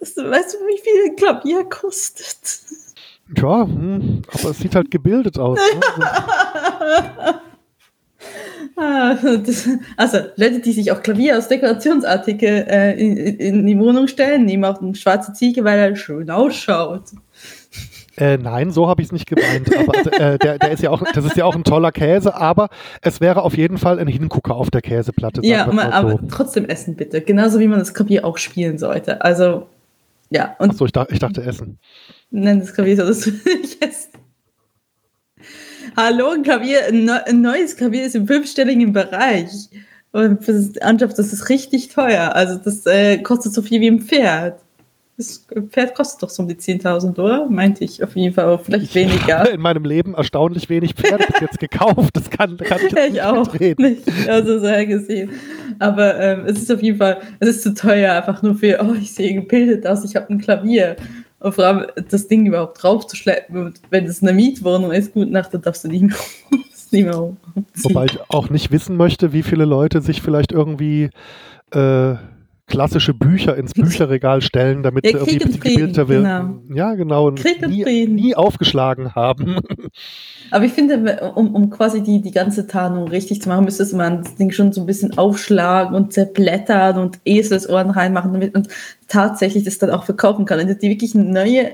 [0.00, 2.60] Das, weißt du, wie viel Klavier kostet?
[3.36, 5.58] Ja, hm, aber es sieht halt gebildet aus.
[5.58, 5.80] Ne?
[8.76, 14.08] Ah, das, also Leute, die sich auch Klavier aus Dekorationsartikel äh, in, in die Wohnung
[14.08, 17.02] stellen, nehmen auch eine schwarze Ziege, weil er schön ausschaut.
[18.16, 19.76] Äh, nein, so habe ich es nicht gemeint.
[19.76, 22.34] Aber also, äh, der, der ist ja auch, das ist ja auch ein toller Käse,
[22.34, 22.68] aber
[23.02, 25.40] es wäre auf jeden Fall ein Hingucker auf der Käseplatte.
[25.44, 26.20] Ja, mal aber so.
[26.30, 27.20] trotzdem essen bitte.
[27.20, 29.22] Genauso wie man das Klavier auch spielen sollte.
[29.22, 29.66] Also,
[30.30, 31.78] ja, und Achso, ich, dach, ich dachte Essen.
[32.30, 34.12] nenn das Klavier so, dass du nicht essen.
[35.96, 39.68] Hallo, ein Klavier, ein, neu, ein neues Klavier ist im fünfstelligen Bereich.
[40.12, 42.34] Und das ist, Anschaft, das ist richtig teuer.
[42.34, 44.60] Also, das äh, kostet so viel wie ein Pferd.
[45.16, 47.48] Das Pferd kostet doch so um die 10.000, oder?
[47.48, 49.48] Meinte ich auf jeden Fall, aber vielleicht weniger.
[49.48, 52.10] In meinem Leben erstaunlich wenig Pferde bis jetzt gekauft.
[52.14, 54.02] Das kann, kann ich ich nicht auch nicht.
[54.28, 55.30] Also sehr gesehen.
[55.78, 58.94] Aber ähm, es ist auf jeden Fall, es ist zu teuer, einfach nur für, oh,
[58.94, 60.96] ich sehe gebildet aus, ich habe ein Klavier.
[61.38, 63.66] Und vor allem das Ding überhaupt draufzuschleppen.
[63.66, 66.16] Und wenn es eine Mietwohnung ist, gut Nacht, dann darfst du nicht mehr,
[66.90, 67.36] nicht mehr.
[67.82, 71.10] Wobei ich auch nicht wissen möchte, wie viele Leute sich vielleicht irgendwie
[71.72, 72.14] äh,
[72.66, 76.70] klassische Bücher ins Bücherregal stellen, damit Ja, sie irgendwie gebildeter Frieden, werden.
[76.74, 77.28] Ja, genau.
[77.28, 79.58] Und nie, nie aufgeschlagen haben.
[80.50, 84.22] Aber ich finde, um, um quasi die, die ganze Tarnung richtig zu machen, müsste man
[84.22, 88.66] das Ding schon so ein bisschen aufschlagen und zerblättern und Eselsohren reinmachen, damit man
[89.08, 90.58] tatsächlich das dann auch verkaufen kann.
[90.58, 91.72] Wenn du dir wirklich ein neue,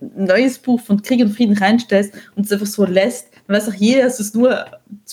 [0.00, 3.74] neues Buch von Krieg und Frieden reinstellst und es einfach so lässt, dann weiß auch
[3.74, 4.64] jeder, dass du es nur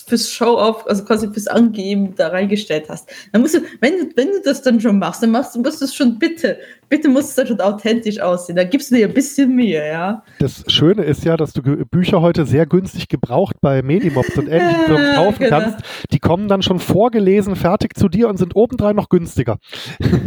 [0.06, 3.08] fürs Show-off, also quasi fürs Angeben da reingestellt hast.
[3.32, 5.80] Dann musst du, wenn du, wenn du das dann schon machst, dann machst du, musst
[5.80, 6.58] du es schon bitte
[6.90, 8.56] bitte muss es dann schon authentisch aussehen.
[8.56, 10.22] Da gibst du dir ein bisschen Mühe, ja.
[10.40, 14.84] Das Schöne ist ja, dass du Bücher heute sehr günstig gebraucht bei Medimobs und ähnlichen
[14.86, 15.60] Firmen kaufen genau.
[15.60, 15.78] kannst.
[16.10, 19.58] Die kommen dann schon vorgelesen, fertig zu dir und sind obendrein noch günstiger.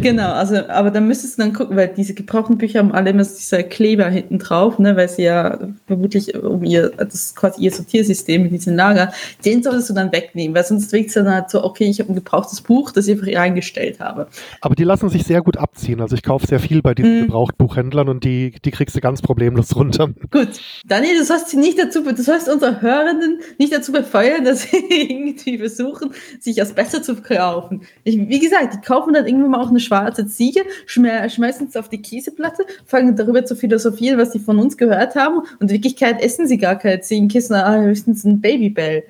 [0.01, 3.23] Genau, also, aber dann müsstest du dann gucken, weil diese gebrauchten Bücher haben alle immer
[3.23, 8.45] dieser Kleber hinten drauf, ne, weil sie ja vermutlich um ihr, das quasi ihr Sortiersystem
[8.45, 9.11] in diesen Lager,
[9.45, 12.11] den solltest du dann wegnehmen, weil sonst wirkt es dann halt so, okay, ich habe
[12.11, 14.27] ein gebrauchtes Buch, das ich einfach reingestellt habe.
[14.61, 16.01] Aber die lassen sich sehr gut abziehen.
[16.01, 17.21] Also ich kaufe sehr viel bei diesen mhm.
[17.23, 20.09] Gebrauchtbuchhändlern und die, die kriegst du ganz problemlos runter.
[20.31, 20.61] Gut.
[20.85, 24.77] Daniel, du sollst sie nicht dazu, du sollst unsere Hörenden nicht dazu befeuern, dass sie
[24.89, 27.81] irgendwie versuchen, sich das besser zu kaufen.
[28.03, 31.89] Ich, wie gesagt, die kaufen dann irgendwann mal auch eine schwarze Ziege, schmeißen es auf
[31.89, 36.21] die Käseplatte, fangen darüber zu philosophieren, was sie von uns gehört haben und in Wirklichkeit
[36.21, 39.03] essen sie gar keine Ziegenkissen, sondern höchstens ein Babybell.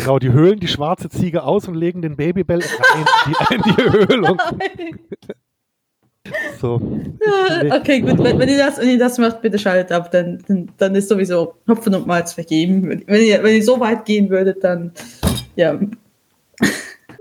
[0.00, 4.14] Genau, die höhlen die schwarze Ziege aus und legen den Babybell rein die, in die
[4.14, 4.38] Höhlung.
[6.60, 6.80] So.
[7.70, 8.22] Okay, gut.
[8.22, 10.10] Wenn, wenn, ihr das, wenn ihr das macht, bitte schaltet ab.
[10.10, 12.88] Dann, dann, dann ist sowieso Hopfen und Malz vergeben.
[13.06, 14.92] Wenn ihr, wenn ihr so weit gehen würdet, dann
[15.56, 15.78] ja.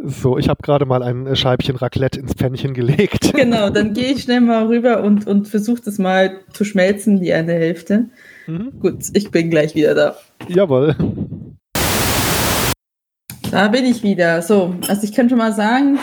[0.02, 3.34] So, ich habe gerade mal ein Scheibchen Raclette ins Pfännchen gelegt.
[3.34, 7.34] Genau, dann gehe ich schnell mal rüber und, und versuche das mal zu schmelzen, die
[7.34, 8.06] eine Hälfte.
[8.48, 8.80] Mhm.
[8.80, 10.16] Gut, ich bin gleich wieder da.
[10.48, 10.96] Jawohl.
[13.52, 14.42] Da bin ich wieder.
[14.42, 15.98] So, also ich kann schon mal sagen,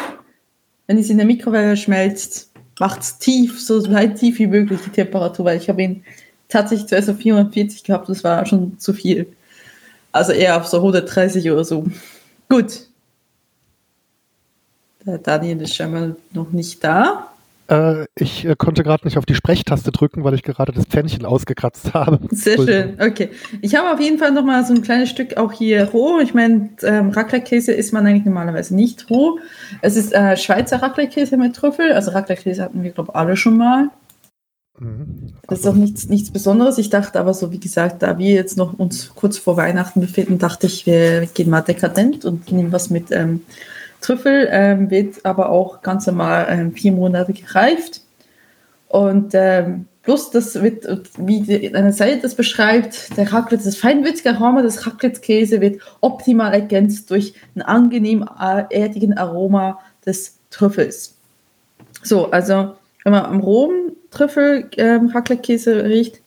[0.87, 4.91] wenn es in der Mikrowelle schmelzt, macht es tief, so weit tief wie möglich die
[4.91, 6.05] Temperatur, weil ich habe ihn
[6.49, 9.29] tatsächlich zuerst auf 440 gehabt, das war schon zu viel.
[10.13, 11.85] Also eher auf so 130 oder so.
[12.49, 12.89] Gut.
[15.05, 17.26] Der Daniel ist scheinbar noch nicht da.
[17.69, 21.25] Äh, ich äh, konnte gerade nicht auf die Sprechtaste drücken, weil ich gerade das Pfännchen
[21.25, 22.21] ausgekratzt habe.
[22.31, 23.31] Sehr schön, okay.
[23.61, 26.21] Ich habe auf jeden Fall noch mal so ein kleines Stück auch hier roh.
[26.21, 29.39] Ich meine, ähm, Raclette-Käse isst man eigentlich normalerweise nicht roh.
[29.83, 31.93] Es ist äh, Schweizer Raclette-Käse mit Trüffel.
[31.93, 33.91] Also Raclette-Käse hatten wir, glaube ich, alle schon mal.
[34.79, 35.33] Mhm.
[35.49, 36.79] Das ist auch nichts, nichts Besonderes.
[36.79, 40.39] Ich dachte aber so, wie gesagt, da wir jetzt noch uns kurz vor Weihnachten befinden,
[40.39, 43.43] dachte ich, wir gehen mal dekadent und nehmen was mit ähm,
[44.01, 48.03] Trüffel ähm, wird aber auch ganz normal ähm, vier Monate gereift.
[48.89, 50.87] Und ähm, plus, das wird,
[51.19, 57.11] wie eine Seite das beschreibt, der Raclette, das feinwürzige Aroma des Raclette-Käse wird optimal ergänzt
[57.11, 61.17] durch einen angenehm äh, erdigen Aroma des Trüffels.
[62.03, 66.21] So, also wenn man am rohen Trüffel ähm, Raclette-Käse riecht,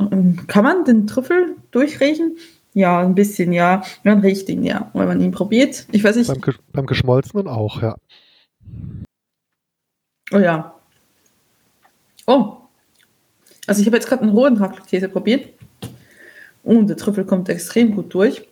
[0.00, 2.36] ähm, kann man den Trüffel durchriechen.
[2.74, 3.82] Ja, ein bisschen, ja.
[4.04, 5.86] Man riecht ihn, ja, wenn man ihn probiert.
[5.90, 6.28] Ich weiß nicht.
[6.28, 7.96] Beim, beim Geschmolzenen auch, ja.
[10.32, 10.74] Oh ja.
[12.26, 12.56] Oh.
[13.66, 15.48] Also ich habe jetzt gerade einen rohen Raclette-Käse probiert.
[16.62, 18.46] Und der Trüffel kommt extrem gut durch.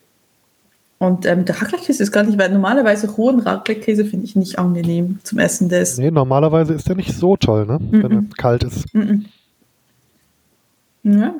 [0.99, 5.19] Und ähm, der Raclette-Käse ist gar nicht, weil normalerweise rohen Raclette-Käse finde ich nicht angenehm
[5.23, 5.99] zum Essen des.
[5.99, 7.79] Nee, normalerweise ist der nicht so toll, ne?
[7.79, 8.03] Mm -mm.
[8.03, 8.95] Wenn er kalt ist.
[8.95, 9.27] Mm
[11.05, 11.35] ja.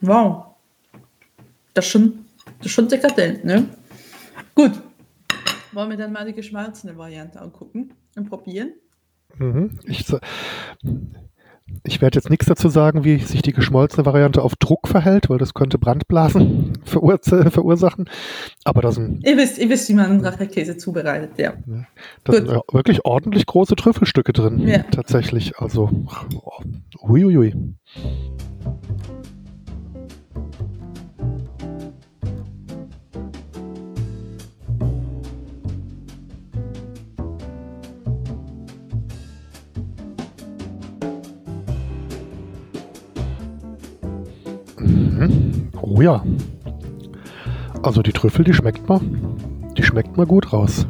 [0.00, 0.51] Wow
[1.74, 2.26] das ist schon,
[2.60, 3.68] das schon dekadent, ne?
[4.54, 4.72] Gut.
[5.72, 8.72] Wollen wir dann mal die geschmalzene Variante angucken und probieren?
[9.38, 9.78] Mhm.
[9.86, 10.04] Ich,
[11.84, 15.38] ich werde jetzt nichts dazu sagen, wie sich die geschmolzene Variante auf Druck verhält, weil
[15.38, 18.10] das könnte Brandblasen verur verursachen.
[18.64, 19.26] Aber das sind.
[19.26, 21.54] Ihr wisst, ihr wisst, wie man einen Raclette-Käse zubereitet, ja.
[22.24, 24.58] Da sind wirklich ordentlich große Trüffelstücke drin.
[24.68, 24.82] Ja.
[24.82, 25.56] Tatsächlich.
[25.58, 25.88] Also,
[27.02, 27.54] huiuiui.
[45.28, 45.68] Mhm.
[45.80, 46.24] Oh ja.
[47.82, 49.00] Also die Trüffel, die schmeckt mal.
[49.76, 50.86] Die schmeckt mal gut raus.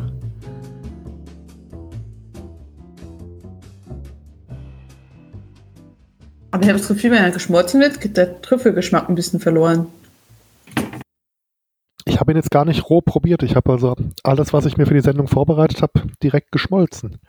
[6.51, 9.87] Aber ich habe das Gefühl, wenn er geschmolzen wird, geht der Trüffelgeschmack ein bisschen verloren.
[12.05, 13.43] Ich habe ihn jetzt gar nicht roh probiert.
[13.43, 15.93] Ich habe also alles, was ich mir für die Sendung vorbereitet habe,
[16.23, 17.21] direkt geschmolzen.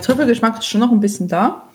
[0.00, 1.68] Der Trüffelgeschmack ist schon noch ein bisschen da.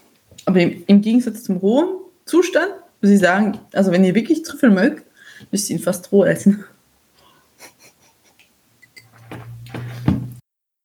[0.45, 1.87] Aber im Gegensatz zum rohen
[2.25, 5.05] Zustand muss ich sagen, also wenn ihr wirklich Trüffel mögt,
[5.51, 6.63] müsst ihr ihn fast roh essen.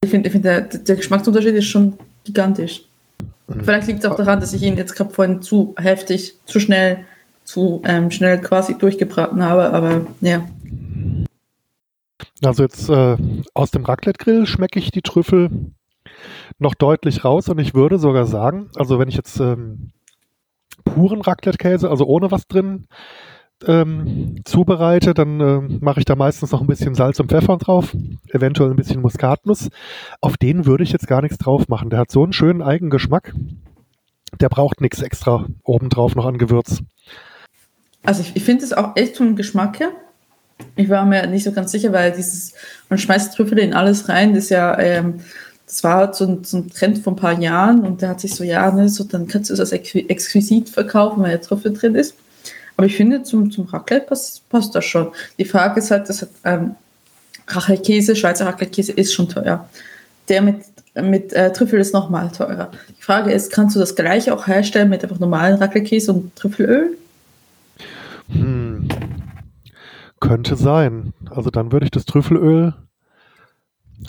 [0.05, 2.85] Ich finde, find der, der Geschmacksunterschied ist schon gigantisch.
[3.49, 3.65] Mhm.
[3.65, 7.05] Vielleicht liegt es auch daran, dass ich ihn jetzt gerade vorhin zu heftig, zu schnell,
[7.45, 10.47] zu ähm, schnell quasi durchgebraten habe, aber ja.
[12.43, 13.17] Also jetzt äh,
[13.55, 15.51] aus dem Raclette-Grill schmecke ich die Trüffel
[16.59, 19.93] noch deutlich raus und ich würde sogar sagen, also wenn ich jetzt ähm,
[20.85, 22.87] puren Raclette-Käse, also ohne was drin,
[23.67, 27.95] ähm, zubereite, dann äh, mache ich da meistens noch ein bisschen Salz und Pfeffer drauf,
[28.31, 29.71] eventuell ein bisschen Muskatnuss.
[30.21, 31.91] Auf den würde ich jetzt gar nichts drauf machen.
[31.91, 33.33] Der hat so einen schönen Eigengeschmack.
[34.41, 36.83] Der braucht nichts extra obendrauf noch an Gewürz.
[38.03, 39.91] Also ich, ich finde es auch echt vom Geschmack her.
[40.77, 42.55] Ich war mir nicht so ganz sicher, weil dieses,
[42.89, 45.21] man schmeißt Trüffel in alles rein, das ist ja, ähm,
[45.67, 48.21] das war halt so ein, so ein, Trend von ein paar Jahren und der hat
[48.21, 51.95] sich so, ja, ne, so, dann kannst du das exquisit verkaufen, weil ja Trüffel drin
[51.95, 52.15] ist.
[52.77, 55.09] Aber ich finde, zum, zum Raclette passt, passt das schon.
[55.39, 56.75] Die Frage ist halt, dass hat, ähm,
[57.47, 59.69] Raclette-Käse, Schweizer Raclette-Käse ist schon teuer.
[60.29, 60.65] Der mit,
[61.01, 62.71] mit äh, Trüffel ist nochmal teurer.
[62.99, 66.97] Die Frage ist, kannst du das gleiche auch herstellen mit einfach normalen Raclette-Käse und Trüffelöl?
[68.29, 68.89] Hm.
[70.21, 71.13] Könnte sein.
[71.31, 72.75] Also dann würde ich das Trüffelöl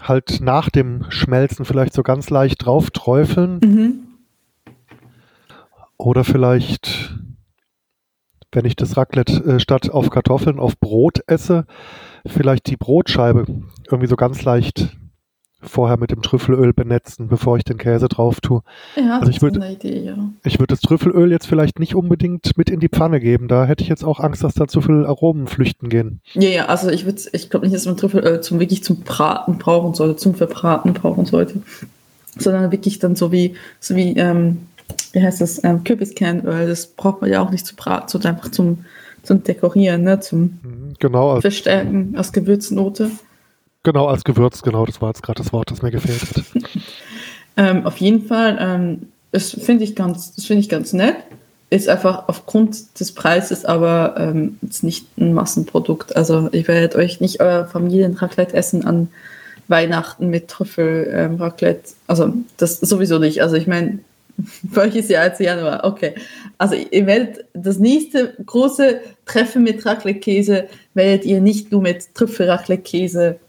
[0.02, 3.60] halt nach dem Schmelzen vielleicht so ganz leicht drauf träufeln.
[3.64, 3.94] Mhm.
[5.98, 7.16] Oder vielleicht
[8.56, 11.66] wenn ich das Raclette äh, statt auf Kartoffeln auf Brot esse,
[12.26, 13.46] vielleicht die Brotscheibe
[13.86, 14.98] irgendwie so ganz leicht
[15.66, 18.62] vorher mit dem Trüffelöl benetzen, bevor ich den Käse drauf tue.
[18.96, 20.18] Ja, also ich würde, eine Idee, ja.
[20.44, 23.48] Ich würde das Trüffelöl jetzt vielleicht nicht unbedingt mit in die Pfanne geben.
[23.48, 26.22] Da hätte ich jetzt auch Angst, dass da zu viel Aromen flüchten gehen.
[26.34, 29.58] Ja, ja, also ich würde, ich glaube nicht, dass man Trüffelöl zum wirklich zum Braten
[29.58, 31.62] brauchen sollte, zum Verbraten brauchen sollte,
[32.38, 34.58] sondern wirklich dann so wie, so wie ähm,
[35.14, 38.52] wie heißt das, ähm, Kürbiskernöl, das braucht man ja auch nicht zu braten, sondern einfach
[38.52, 38.86] zum,
[39.24, 40.20] zum Dekorieren, ne?
[40.20, 43.12] zum mhm, genau, als, Verstärken als Gewürznote.
[43.86, 46.44] Genau, als Gewürz, genau, das war jetzt gerade das Wort, das mir gefehlt hat.
[47.58, 51.16] ähm, auf jeden Fall, ähm, das finde ich ganz, das finde ich ganz nett.
[51.70, 56.16] Ist einfach aufgrund des Preises aber ähm, ist nicht ein Massenprodukt.
[56.16, 59.10] Also ich werde euch nicht euer Familienraclette essen an
[59.68, 61.78] Weihnachten mit Trüffel ähm.
[62.08, 63.44] Also das sowieso nicht.
[63.44, 64.00] Also ich meine,
[64.64, 65.84] welches Jahr als Januar?
[65.84, 66.16] Okay.
[66.58, 70.66] Also ihr werdet das nächste große Treffen mit Raclette-Käse
[70.96, 73.40] werdet ihr nicht nur mit Trüffel-Raclette-Käse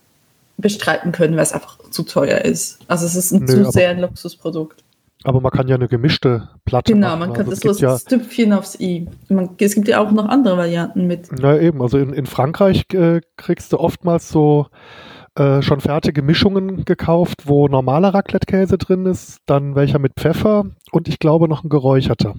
[0.57, 2.78] bestreiten können, weil es einfach zu teuer ist.
[2.88, 4.82] Also es ist ein Nö, zu sehr ein Luxusprodukt.
[5.24, 7.20] Aber man kann ja eine gemischte Platte genau, machen.
[7.20, 9.09] Genau, man kann also das so ja, Stüpfchen aufs i.
[9.28, 11.28] Man, es gibt ja auch noch andere Varianten mit.
[11.32, 14.66] Na eben, also in, in Frankreich äh, kriegst du oftmals so
[15.34, 21.09] äh, schon fertige Mischungen gekauft, wo normaler Raclette-Käse drin ist, dann welcher mit Pfeffer und
[21.09, 22.34] ich glaube noch ein geräucherter.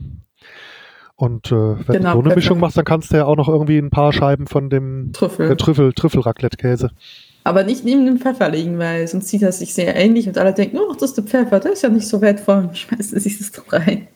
[1.15, 2.36] Und äh, wenn genau, du so eine Pfeffer.
[2.36, 5.51] Mischung machst, dann kannst du ja auch noch irgendwie ein paar Scheiben von dem Trüffel,
[5.51, 6.91] äh, Trüffel, Trüffel-Raclette-Käse.
[7.48, 10.54] Aber nicht neben dem Pfeffer legen, weil sonst sieht das sich sehr ähnlich und alle
[10.54, 12.70] denken, oh, das ist der Pfeffer, der ist ja nicht so wertvoll.
[12.74, 14.08] Schmeißen sich das doch rein.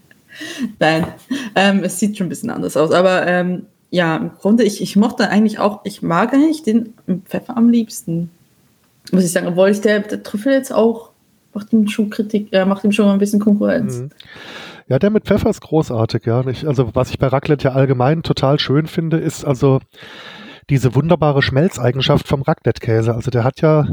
[0.80, 1.06] Nein,
[1.54, 2.90] ähm, es sieht schon ein bisschen anders aus.
[2.90, 6.94] Aber ähm, ja, im Grunde, ich, ich mochte eigentlich auch, ich mag eigentlich den
[7.26, 8.30] Pfeffer am liebsten.
[9.12, 11.10] Muss ich sagen, obwohl ich der, der Trüffel jetzt auch
[11.54, 13.98] macht ihm schon Kritik, äh, macht ihm schon mal ein bisschen Konkurrenz.
[13.98, 14.10] Mhm.
[14.88, 16.44] Ja, der mit Pfeffer ist großartig, ja.
[16.48, 19.80] Ich, also was ich bei Raclette ja allgemein total schön finde, ist also
[20.70, 23.14] diese wunderbare Schmelzeigenschaft vom Raclette-Käse.
[23.14, 23.88] Also der hat ja,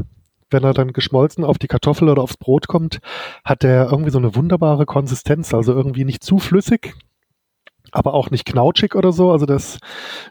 [0.50, 3.00] wenn er dann geschmolzen auf die Kartoffel oder aufs Brot kommt,
[3.44, 5.52] hat der irgendwie so eine wunderbare Konsistenz.
[5.54, 6.94] Also irgendwie nicht zu flüssig,
[7.90, 9.30] aber auch nicht knautschig oder so.
[9.30, 9.78] Also das,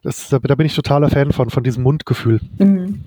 [0.03, 2.39] das, da bin ich totaler Fan von, von diesem Mundgefühl.
[2.57, 3.03] Mhm.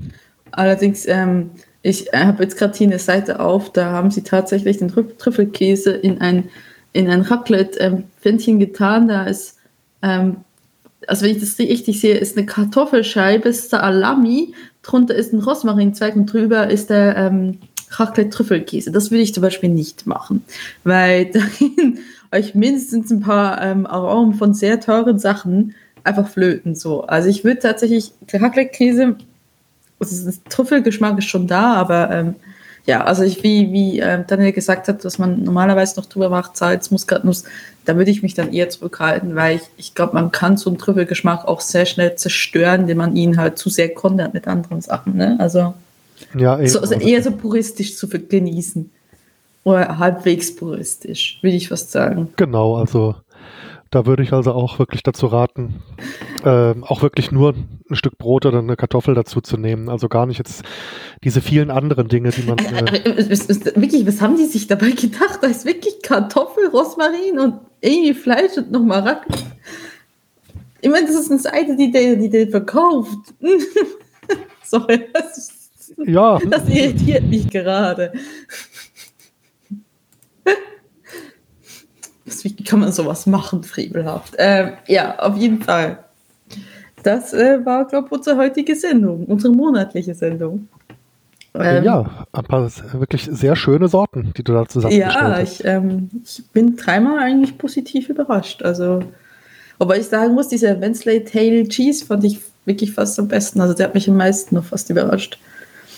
[0.53, 1.51] Allerdings, ähm,
[1.83, 6.21] ich habe jetzt gerade hier eine Seite auf, da haben sie tatsächlich den Trüffelkäse in
[6.21, 6.49] ein,
[6.93, 9.09] in ein Raclette-Pfännchen ähm, getan.
[9.09, 9.59] Da ist,
[10.01, 10.44] ähm,
[11.09, 16.33] also wenn ich das richtig sehe, ist eine Kartoffelscheibe, Salami, drunter ist ein Rosmarinzweig und
[16.33, 17.59] drüber ist der ähm,
[17.91, 18.91] Raclette-Trüffelkäse.
[18.91, 20.45] Das würde ich zum Beispiel nicht machen,
[20.85, 21.99] weil darin
[22.33, 26.75] euch mindestens ein paar ähm, Aromen von sehr teuren Sachen einfach flöten.
[26.75, 27.03] So.
[27.03, 29.17] Also ich würde tatsächlich, Raclette-Käse,
[29.99, 32.35] also Trüffelgeschmack ist schon da, aber ähm,
[32.87, 36.57] ja, also ich, wie, wie ähm, Daniel gesagt hat, dass man normalerweise noch drüber macht,
[36.57, 37.45] Salz, Muskatnuss,
[37.87, 40.79] da würde ich mich dann eher zurückhalten, weil ich, ich glaube, man kann so einen
[40.79, 45.17] Trüffelgeschmack auch sehr schnell zerstören, indem man ihn halt zu sehr kontert mit anderen Sachen.
[45.17, 45.37] Ne?
[45.39, 45.75] Also,
[46.35, 48.91] ja, so, also eher so puristisch zu genießen.
[49.65, 52.29] Oder halbwegs puristisch, würde ich fast sagen.
[52.37, 53.15] Genau, also
[53.95, 55.83] da würde ich also auch wirklich dazu raten,
[56.45, 57.55] äh, auch wirklich nur
[57.89, 59.89] ein Stück Brot oder eine Kartoffel dazu zu nehmen.
[59.89, 60.65] Also gar nicht jetzt
[61.23, 62.59] diese vielen anderen Dinge, die man.
[62.59, 63.29] Äh, äh,
[63.77, 65.39] wirklich, was haben die sich dabei gedacht?
[65.43, 69.27] Da ist wirklich Kartoffel, Rosmarin und irgendwie Fleisch und nochmal Rack.
[70.81, 73.33] Ich meine, das ist eine Seite, die der, die der verkauft.
[74.65, 75.71] Sorry, das,
[76.05, 76.39] ja.
[76.51, 78.13] das irritiert mich gerade.
[82.43, 84.35] Wie kann man sowas machen, frevelhaft?
[84.39, 85.99] Ähm, ja, auf jeden Fall.
[87.03, 90.69] Das äh, war, glaube ich, unsere heutige Sendung, unsere monatliche Sendung.
[91.55, 95.37] Ähm, ja, ein paar wirklich sehr schöne Sorten, die du da zusammengestellt ja, hast.
[95.37, 98.63] Ja, ich, ähm, ich bin dreimal eigentlich positiv überrascht.
[98.63, 99.03] Also
[99.79, 103.61] Wobei ich sagen muss, dieser Wensley Tail Cheese fand ich wirklich fast am besten.
[103.61, 105.39] Also der hat mich am meisten noch fast überrascht.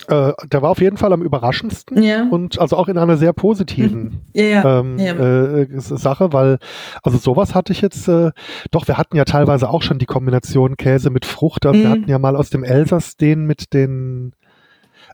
[0.07, 2.27] Äh, der war auf jeden Fall am überraschendsten ja.
[2.29, 4.19] und also auch in einer sehr positiven mhm.
[4.33, 4.79] ja, ja.
[4.79, 6.59] Ähm, äh, Sache, weil
[7.03, 8.31] also sowas hatte ich jetzt, äh,
[8.71, 11.83] doch wir hatten ja teilweise auch schon die Kombination Käse mit Frucht, also mhm.
[11.83, 14.31] wir hatten ja mal aus dem Elsass den mit den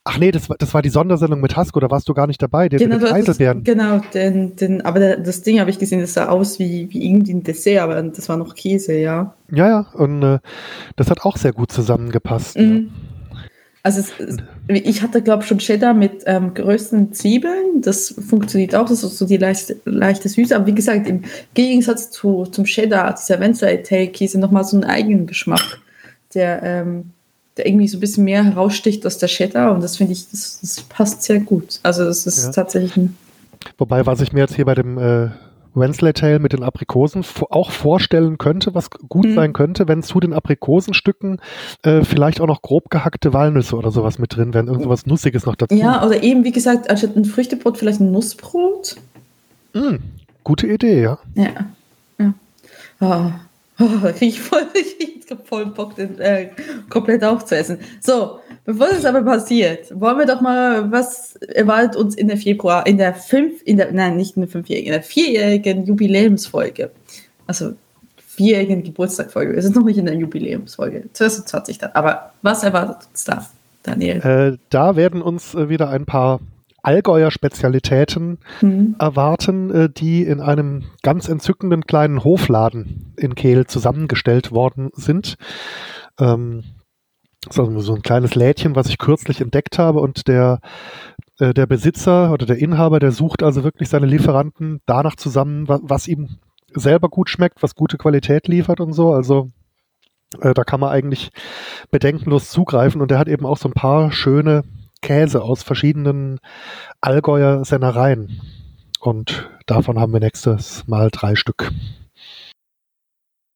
[0.06, 2.42] Ach nee, das war, das war die Sondersendung mit Hasko, da warst du gar nicht
[2.42, 3.64] dabei, den genau, Heidelbeeren.
[3.64, 7.08] genau, den, den, aber der, das Ding habe ich gesehen, das sah aus wie, wie
[7.08, 9.34] irgendwie ein Dessert, aber das war noch Käse, ja.
[9.50, 10.40] Ja, ja, und äh,
[10.98, 12.58] das hat auch sehr gut zusammengepasst.
[12.58, 12.90] Mhm.
[13.32, 13.40] Ja.
[13.84, 14.14] Also es,
[14.68, 17.82] ich hatte, glaube ich, schon Cheddar mit ähm, größten Zwiebeln.
[17.82, 18.88] Das funktioniert auch.
[18.88, 20.56] Das ist so die leichte, leichte Süße.
[20.56, 24.86] Aber wie gesagt, im Gegensatz zu, zum Cheddar, dieser Wednesday Tail Käse, nochmal so einen
[24.86, 25.80] eigenen Geschmack,
[26.34, 27.12] der ähm,
[27.58, 30.60] der irgendwie so ein bisschen mehr heraussticht aus der Cheddar und das finde ich, das,
[30.62, 31.80] das, passt sehr gut.
[31.84, 32.52] Also das ist ja.
[32.52, 33.16] tatsächlich ein
[33.78, 35.30] Wobei, was ich mir jetzt hier bei dem äh,
[35.76, 39.36] Wensley Tail mit den Aprikosen auch vorstellen könnte, was gut mhm.
[39.36, 41.40] sein könnte, wenn zu den Aprikosenstücken
[41.84, 45.56] äh, vielleicht auch noch grob gehackte Walnüsse oder sowas mit drin wären, irgendwas Nussiges noch
[45.56, 45.76] dazu.
[45.76, 48.98] Ja, oder eben, wie gesagt, anstatt ein Früchtebrot vielleicht ein Nussbrot.
[49.74, 50.00] Mhm.
[50.44, 51.20] Gute Idee, ja.
[51.36, 51.50] Ja.
[52.20, 52.34] ja.
[53.00, 53.32] Oh,
[53.80, 54.68] oh, da kriege ich voll,
[55.44, 56.50] voll Bock, den äh,
[56.90, 57.80] komplett aufzuessen.
[58.02, 62.86] So, bevor das aber passiert, wollen wir doch mal, was erwartet uns in der Februar,
[62.86, 66.92] in der fünf, in der, nein, nicht in der fünfjährigen, in der vierjährigen Jubiläumsfolge.
[67.48, 67.74] Also
[68.18, 69.54] vierjährigen Geburtstagfolge.
[69.54, 71.06] Wir sind noch nicht in der Jubiläumsfolge.
[71.14, 71.92] 2020 dann.
[71.94, 73.46] Aber was erwartet uns da,
[73.84, 74.18] Daniel?
[74.22, 76.40] Äh, da werden uns äh, wieder ein paar
[76.84, 78.96] Allgäuer Spezialitäten mhm.
[79.00, 85.36] erwarten, äh, die in einem ganz entzückenden kleinen Hofladen in Kehl zusammengestellt worden sind.
[86.20, 86.64] Ähm,
[87.50, 90.60] so ein kleines Lädchen, was ich kürzlich entdeckt habe und der
[91.40, 95.82] äh, der Besitzer oder der Inhaber, der sucht also wirklich seine Lieferanten danach zusammen, was,
[95.84, 96.38] was ihm
[96.74, 99.14] selber gut schmeckt, was gute Qualität liefert und so.
[99.14, 99.50] Also
[100.42, 101.32] äh, da kann man eigentlich
[101.92, 104.64] bedenkenlos zugreifen und der hat eben auch so ein paar schöne
[105.04, 106.40] Käse aus verschiedenen
[107.02, 108.42] Allgäuer Sennereien.
[109.00, 111.72] Und davon haben wir nächstes Mal drei Stück.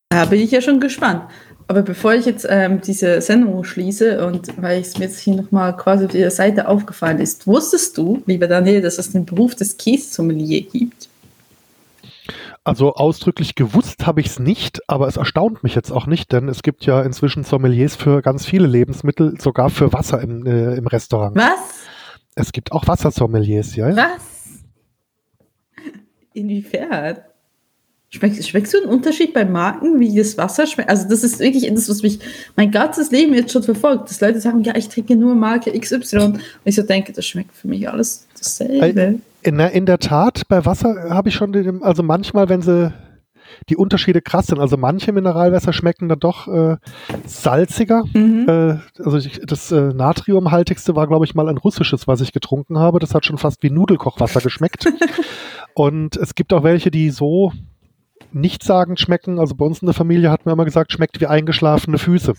[0.09, 1.23] Da bin ich ja schon gespannt.
[1.69, 5.75] Aber bevor ich jetzt ähm, diese Sendung schließe und weil es mir jetzt hier nochmal
[5.75, 9.75] quasi auf der Seite aufgefallen ist, wusstest du, lieber Daniel, dass es den Beruf des
[9.75, 11.06] Käsesommelier gibt?
[12.67, 16.49] Also ausdrücklich gewusst habe ich es nicht, aber es erstaunt mich jetzt auch nicht, denn
[16.49, 20.85] es gibt ja inzwischen Sommeliers für ganz viele Lebensmittel, sogar für Wasser im, äh, im
[20.85, 21.37] Restaurant.
[21.37, 21.87] Was?
[22.35, 23.95] Es gibt auch Wassersommeliers, ja.
[23.95, 24.65] Was?
[26.33, 27.19] Inwiefern?
[28.09, 30.89] Schmeckst, schmeckst du einen Unterschied bei Marken, wie das Wasser schmeckt?
[30.89, 32.19] Also das ist wirklich das, was mich
[32.55, 34.09] mein ganzes Leben jetzt schon verfolgt.
[34.09, 36.17] Dass Leute sagen, ja, ich trinke nur Marke XY.
[36.17, 39.19] Und ich so denke, das schmeckt für mich alles dasselbe.
[39.41, 42.93] In, in der Tat, bei Wasser habe ich schon, den, also manchmal, wenn sie
[43.69, 44.59] die Unterschiede krass sind.
[44.59, 46.77] Also manche Mineralwässer schmecken dann doch äh,
[47.25, 48.03] salziger.
[48.13, 48.45] Mhm.
[48.47, 52.77] Äh, also ich, das äh, Natriumhaltigste war, glaube ich, mal ein russisches, was ich getrunken
[52.77, 52.99] habe.
[52.99, 54.85] Das hat schon fast wie Nudelkochwasser geschmeckt.
[55.73, 57.51] Und es gibt auch welche, die so
[58.31, 59.39] nichtssagend schmecken.
[59.39, 62.33] Also bei uns in der Familie hat man immer gesagt, schmeckt wie eingeschlafene Füße.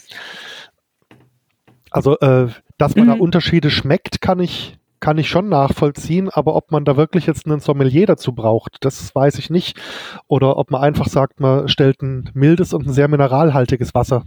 [1.90, 3.10] Also, äh, dass man mhm.
[3.10, 7.46] da Unterschiede schmeckt, kann ich kann ich schon nachvollziehen, aber ob man da wirklich jetzt
[7.46, 9.78] einen Sommelier dazu braucht, das weiß ich nicht.
[10.26, 14.24] Oder ob man einfach sagt, man stellt ein mildes und ein sehr mineralhaltiges Wasser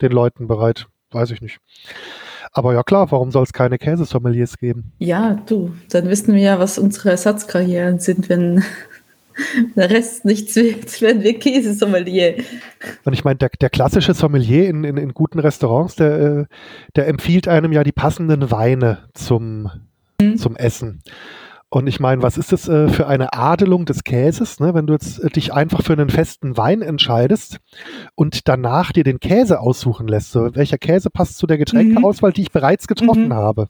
[0.00, 1.58] den Leuten bereit, weiß ich nicht.
[2.52, 4.92] Aber ja klar, warum soll es keine Käsesommeliers geben?
[4.98, 8.64] Ja, du, dann wissen wir ja, was unsere Ersatzkarrieren sind, wenn
[9.76, 12.36] der Rest nichts wird, werden wir Käsesommelier.
[13.04, 16.44] Und ich meine, der, der klassische Sommelier in, in, in guten Restaurants, der, äh,
[16.96, 19.70] der empfiehlt einem ja die passenden Weine zum
[20.20, 20.36] Mhm.
[20.36, 21.02] zum Essen.
[21.72, 24.74] Und ich meine, was ist das äh, für eine Adelung des Käses, ne?
[24.74, 27.58] wenn du jetzt äh, dich einfach für einen festen Wein entscheidest
[28.16, 30.32] und danach dir den Käse aussuchen lässt.
[30.32, 32.34] So, welcher Käse passt zu der Getränkeauswahl, mhm.
[32.34, 33.34] die ich bereits getroffen mhm.
[33.34, 33.68] habe?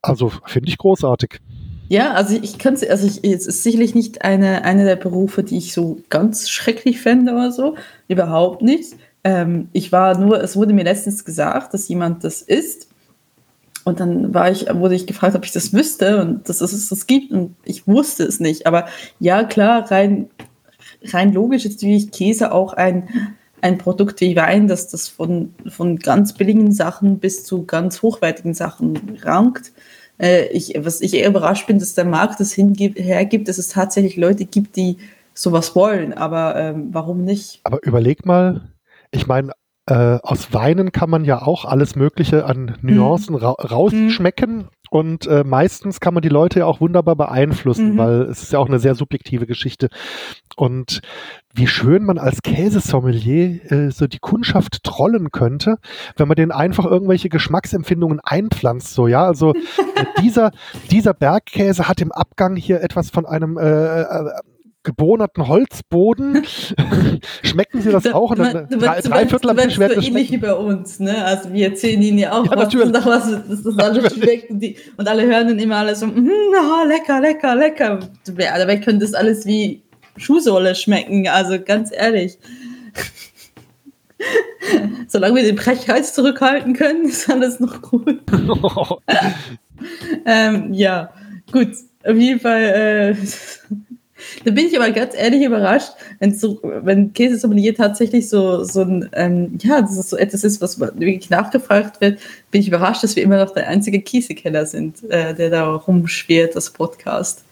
[0.00, 1.40] Also finde ich großartig.
[1.88, 5.44] Ja, also ich kann es, also ich, es ist sicherlich nicht eine, eine der Berufe,
[5.44, 7.76] die ich so ganz schrecklich fände oder so.
[8.08, 8.96] Überhaupt nicht.
[9.22, 12.88] Ähm, ich war nur, es wurde mir letztens gesagt, dass jemand das ist
[13.86, 17.06] und dann war ich, wurde ich gefragt, ob ich das wüsste und dass es das
[17.06, 18.66] gibt und ich wusste es nicht.
[18.66, 18.86] Aber
[19.20, 20.28] ja, klar, rein,
[21.04, 23.08] rein logisch ist natürlich Käse auch ein,
[23.60, 28.54] ein Produkt wie Wein, dass das von, von ganz billigen Sachen bis zu ganz hochwertigen
[28.54, 29.70] Sachen rankt.
[30.18, 33.68] Äh, ich, was ich eher überrascht bin, dass der Markt das hingibt, hergibt, dass es
[33.68, 34.96] tatsächlich Leute gibt, die
[35.34, 36.12] sowas wollen.
[36.12, 37.60] Aber ähm, warum nicht?
[37.64, 38.70] Aber überleg mal,
[39.10, 39.52] ich meine,
[39.86, 43.40] äh, aus Weinen kann man ja auch alles Mögliche an Nuancen mhm.
[43.40, 44.56] ra rausschmecken.
[44.56, 44.68] Mhm.
[44.90, 47.98] Und äh, meistens kann man die Leute ja auch wunderbar beeinflussen, mhm.
[47.98, 49.88] weil es ist ja auch eine sehr subjektive Geschichte.
[50.56, 51.00] Und
[51.52, 55.78] wie schön man als Käsesommelier äh, so die Kundschaft trollen könnte,
[56.16, 58.94] wenn man denen einfach irgendwelche Geschmacksempfindungen einpflanzt.
[58.94, 59.54] So, ja, also
[60.22, 60.52] dieser,
[60.90, 64.30] dieser Bergkäse hat im Abgang hier etwas von einem äh, äh
[64.86, 66.44] gebohnerten Holzboden.
[67.42, 68.34] Schmecken Sie das auch?
[68.34, 71.24] Du, du, drei, du, drei Viertel am Tisch werden so ähnlich wie bei uns, ne?
[71.24, 74.60] Also wir erzählen Ihnen ja auch ja, was, und was, dass das alles schmeckt und,
[74.60, 77.98] die, und alle hören dann immer alles so, mm, oh, lecker, lecker, lecker.
[78.36, 79.82] Dabei könnte das alles wie
[80.16, 82.38] Schuhsohle schmecken, also ganz ehrlich.
[85.08, 88.20] Solange wir den Brechhals zurückhalten können, ist alles noch gut.
[90.24, 91.10] ähm, ja,
[91.50, 91.72] gut.
[92.04, 93.16] Auf jeden Fall äh,
[94.44, 99.08] da bin ich aber ganz ehrlich überrascht, wenn so, wenn Käsesommelier tatsächlich so, so ein,
[99.12, 102.18] ähm, ja, das ist so etwas ist, was wirklich nachgefragt wird,
[102.50, 106.56] bin ich überrascht, dass wir immer noch der einzige Käsekeller sind, äh, der da rumschwirrt,
[106.56, 107.42] das Podcast.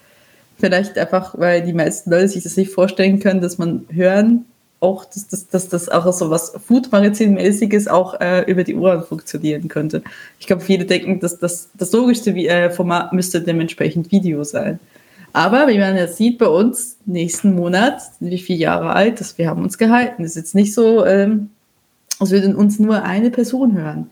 [0.57, 4.45] Vielleicht einfach, weil die meisten Leute sich das nicht vorstellen können, dass man hören
[4.79, 9.67] auch, dass, dass, dass das auch so was Food-Magazin-mäßiges auch äh, über die Ohren funktionieren
[9.67, 10.03] könnte.
[10.39, 14.79] Ich glaube, viele denken, dass das, das logischste äh, Format müsste dementsprechend Video sein.
[15.35, 19.37] Aber wie man jetzt sieht bei uns, nächsten Monat sind wir vier Jahre alt, dass
[19.37, 20.23] wir haben uns gehalten.
[20.23, 21.49] Das ist jetzt nicht so, ähm,
[22.21, 24.09] als würden uns nur eine Person hören.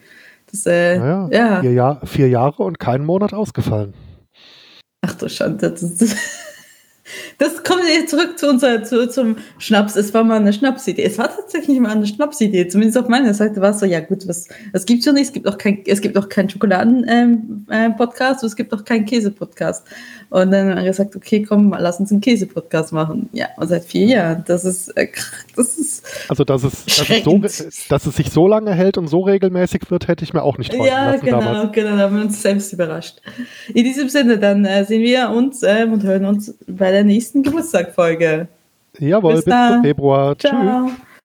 [0.52, 1.62] Das, äh, naja, ja.
[1.62, 3.94] Vier, Jahr, vier Jahre und keinen Monat ausgefallen.
[5.00, 5.72] Ach du Schande.
[5.72, 6.14] Das, das,
[7.38, 9.96] das kommt jetzt zurück zu unser, zu, zum Schnaps.
[9.96, 11.04] Es war mal eine Schnapsidee.
[11.04, 12.68] Es war tatsächlich mal eine Schnapsidee.
[12.68, 15.28] Zumindest auf meiner Seite war es so, ja gut, was, es gibt schon nicht.
[15.28, 19.06] Es gibt auch kein, es gibt auch keinen Schokoladen-Podcast ähm, äh, es gibt auch keinen
[19.06, 19.88] Käse-Podcast.
[20.34, 23.30] Und dann haben wir gesagt, okay, komm, lass uns einen Käse-Podcast machen.
[23.34, 24.44] Ja, und seit vier Jahren.
[24.48, 25.10] Das ist, äh,
[25.56, 26.04] das ist.
[26.28, 27.38] Also, dass es, dass es, so,
[27.90, 30.72] dass es sich so lange hält und so regelmäßig wird, hätte ich mir auch nicht
[30.72, 31.72] träumen Ja, lassen genau, damals.
[31.74, 31.98] genau.
[31.98, 33.18] Da haben wir uns selbst überrascht.
[33.76, 37.44] In diesem Sinne, dann äh, sehen wir uns äh, und hören uns bei der nächsten
[37.44, 38.48] Geburtstagfolge.
[38.98, 40.36] Jawohl, bis, bis zum Februar.
[40.40, 40.88] Ciao.
[40.88, 41.13] Tschüss.